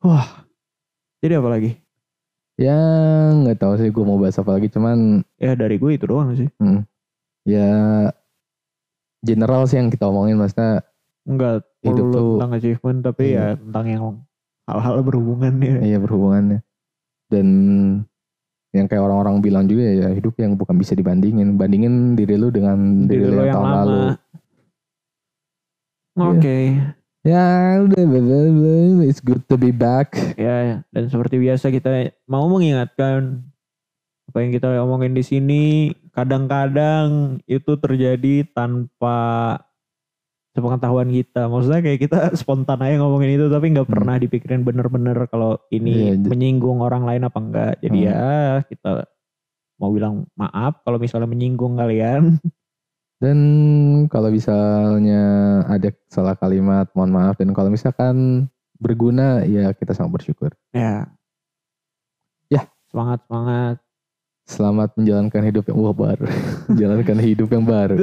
Wah. 0.00 0.46
Jadi 1.18 1.34
apa 1.34 1.48
lagi? 1.48 1.70
Ya 2.54 2.78
nggak 3.32 3.58
tahu 3.58 3.74
sih 3.76 3.88
gue 3.88 4.04
mau 4.04 4.18
bahas 4.18 4.36
apa 4.36 4.52
lagi 4.52 4.68
cuman 4.68 5.24
Ya 5.36 5.54
dari 5.54 5.78
gue 5.78 5.90
itu 5.90 6.04
doang 6.04 6.30
sih. 6.32 6.46
ya 7.42 8.06
general 9.20 9.66
sih 9.66 9.74
yang 9.76 9.88
kita 9.88 10.06
omongin 10.06 10.36
maksudnya 10.36 10.86
Enggak 11.22 11.62
Hidup 11.82 12.06
melulu 12.10 12.14
tuh- 12.14 12.30
tentang 12.38 12.52
achievement 12.58 12.98
tapi 13.02 13.24
Iya. 13.34 13.38
ya 13.38 13.46
tentang 13.58 13.84
yang 13.86 14.04
hal-hal 14.66 14.96
berhubungan 15.02 15.54
ya. 15.62 15.74
iya 15.82 15.98
berhubungannya. 15.98 16.60
Dan 17.30 17.48
yang 18.72 18.86
kayak 18.88 19.04
orang-orang 19.04 19.44
bilang 19.44 19.64
juga 19.68 19.84
ya 19.84 20.08
hidup 20.12 20.34
yang 20.40 20.56
bukan 20.56 20.76
bisa 20.80 20.96
dibandingin. 20.96 21.56
Bandingin 21.60 22.16
diri 22.16 22.34
lu 22.40 22.48
dengan 22.48 23.04
diri, 23.04 23.28
lu 23.28 23.44
yang, 23.44 23.56
tahun 23.60 23.70
lalu. 23.84 24.00
Oke, 26.12 26.76
ya 27.24 27.80
udah 27.88 28.04
it's 29.08 29.24
good 29.24 29.40
to 29.48 29.56
be 29.56 29.72
back. 29.72 30.12
Ya 30.36 30.84
dan 30.92 31.04
seperti 31.08 31.40
biasa 31.40 31.72
kita 31.72 32.12
mau 32.28 32.44
mengingatkan 32.52 33.40
apa 34.28 34.38
yang 34.44 34.52
kita 34.52 34.76
omongin 34.84 35.16
di 35.16 35.24
sini 35.24 35.64
kadang-kadang 36.12 37.40
itu 37.48 37.76
terjadi 37.80 38.44
tanpa 38.52 39.16
sepengetahuan 40.52 41.08
kita. 41.08 41.48
Maksudnya 41.48 41.80
kayak 41.80 42.00
kita 42.00 42.18
spontan 42.40 42.78
aja 42.80 43.00
ngomongin 43.00 43.36
itu 43.36 43.46
tapi 43.48 43.72
nggak 43.72 43.88
Hmm. 43.88 43.94
pernah 43.98 44.14
dipikirin 44.16 44.62
bener-bener 44.62 45.26
kalau 45.26 45.58
ini 45.68 46.14
j- 46.14 46.28
menyinggung 46.28 46.80
orang 46.80 47.04
lain 47.04 47.24
apa 47.24 47.38
enggak. 47.40 47.72
Jadi 47.80 47.98
Hmm. 47.98 48.08
ya 48.08 48.24
kita 48.64 48.92
mau 49.80 49.90
bilang 49.90 50.28
maaf 50.36 50.78
kalau 50.84 50.96
misalnya 50.96 51.26
menyinggung 51.26 51.74
kalian. 51.74 52.36
dan 53.22 53.38
kalau 54.06 54.30
misalnya 54.30 55.22
ada 55.66 55.90
salah 56.06 56.34
kalimat 56.34 56.90
mohon 56.92 57.10
maaf 57.10 57.38
dan 57.38 57.50
kalau 57.50 57.70
misalkan 57.70 58.46
berguna 58.76 59.46
ya 59.46 59.70
kita 59.72 59.94
sangat 59.94 60.20
bersyukur 60.20 60.50
ya. 60.70 61.06
Ya. 62.46 62.66
Semangat 62.90 63.22
semangat. 63.24 63.81
Selamat 64.44 64.98
menjalankan 64.98 65.42
hidup 65.44 65.64
yang 65.66 65.78
wah 65.78 65.94
baru 65.94 66.26
menjalankan 66.70 67.18
hidup 67.18 67.48
yang 67.48 67.64
baru 67.64 67.94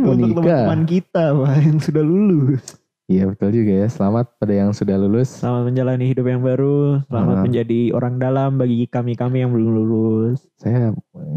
mau 0.00 0.12
Untuk 0.12 0.42
teman-teman 0.42 0.82
kita 0.84 1.24
Pak, 1.32 1.54
yang 1.60 1.78
sudah 1.78 2.02
lulus. 2.02 2.64
Iya 3.04 3.26
betul 3.26 3.50
juga 3.52 3.72
ya. 3.74 3.86
Selamat 3.90 4.38
pada 4.38 4.54
yang 4.54 4.70
sudah 4.70 4.94
lulus. 4.94 5.42
Selamat 5.42 5.66
menjalani 5.66 6.04
hidup 6.06 6.24
yang 6.24 6.40
baru. 6.40 7.02
Selamat 7.04 7.36
Ah. 7.36 7.42
menjadi 7.42 7.80
orang 7.90 8.14
dalam 8.16 8.50
bagi 8.54 8.86
kami-kami 8.86 9.42
yang 9.42 9.50
belum 9.50 9.70
lulus. 9.76 10.46
Saya 10.54 10.94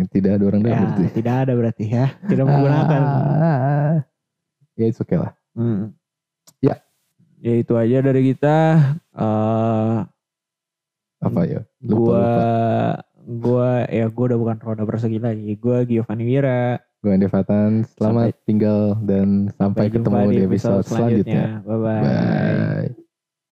tidak 0.08 0.38
ada 0.38 0.44
orang 0.46 0.62
dalam 0.62 0.70
Ya, 0.70 0.82
berarti. 0.86 1.04
tidak 1.12 1.36
ada 1.36 1.54
berarti 1.58 1.86
ya. 1.90 2.06
Tidak 2.24 2.46
menggunakan. 2.50 3.02
Ah, 3.02 3.94
ya 4.78 4.86
itu 4.86 5.02
oke 5.02 5.16
lah. 5.18 5.34
Hmm. 5.58 5.98
Ya. 6.62 6.78
Ya 7.42 7.54
itu 7.58 7.74
aja 7.74 7.98
dari 8.00 8.22
kita. 8.32 8.58
Eh 9.18 9.98
Apa 11.20 11.42
ya? 11.44 11.62
Lupa, 11.82 11.98
gua 11.98 12.22
lupa. 12.22 12.44
Gua 13.24 13.88
ya 13.88 14.12
gua 14.12 14.26
udah 14.34 14.40
bukan 14.40 14.58
roda 14.62 14.84
persegi 14.84 15.20
lagi. 15.20 15.56
Gua 15.58 15.84
Giovanni 15.88 16.24
Wira. 16.28 16.78
Gue 17.04 17.20
Andi 17.20 17.28
Fatan. 17.28 17.84
Selamat 18.00 18.32
tinggal 18.48 18.96
dan 19.04 19.52
sampai, 19.60 19.92
ketemu 19.92 20.32
di 20.32 20.48
episode 20.48 20.88
selanjutnya. 20.88 21.60
Bye 21.68 21.80
bye. 21.84 22.00
Bye. 22.00 23.03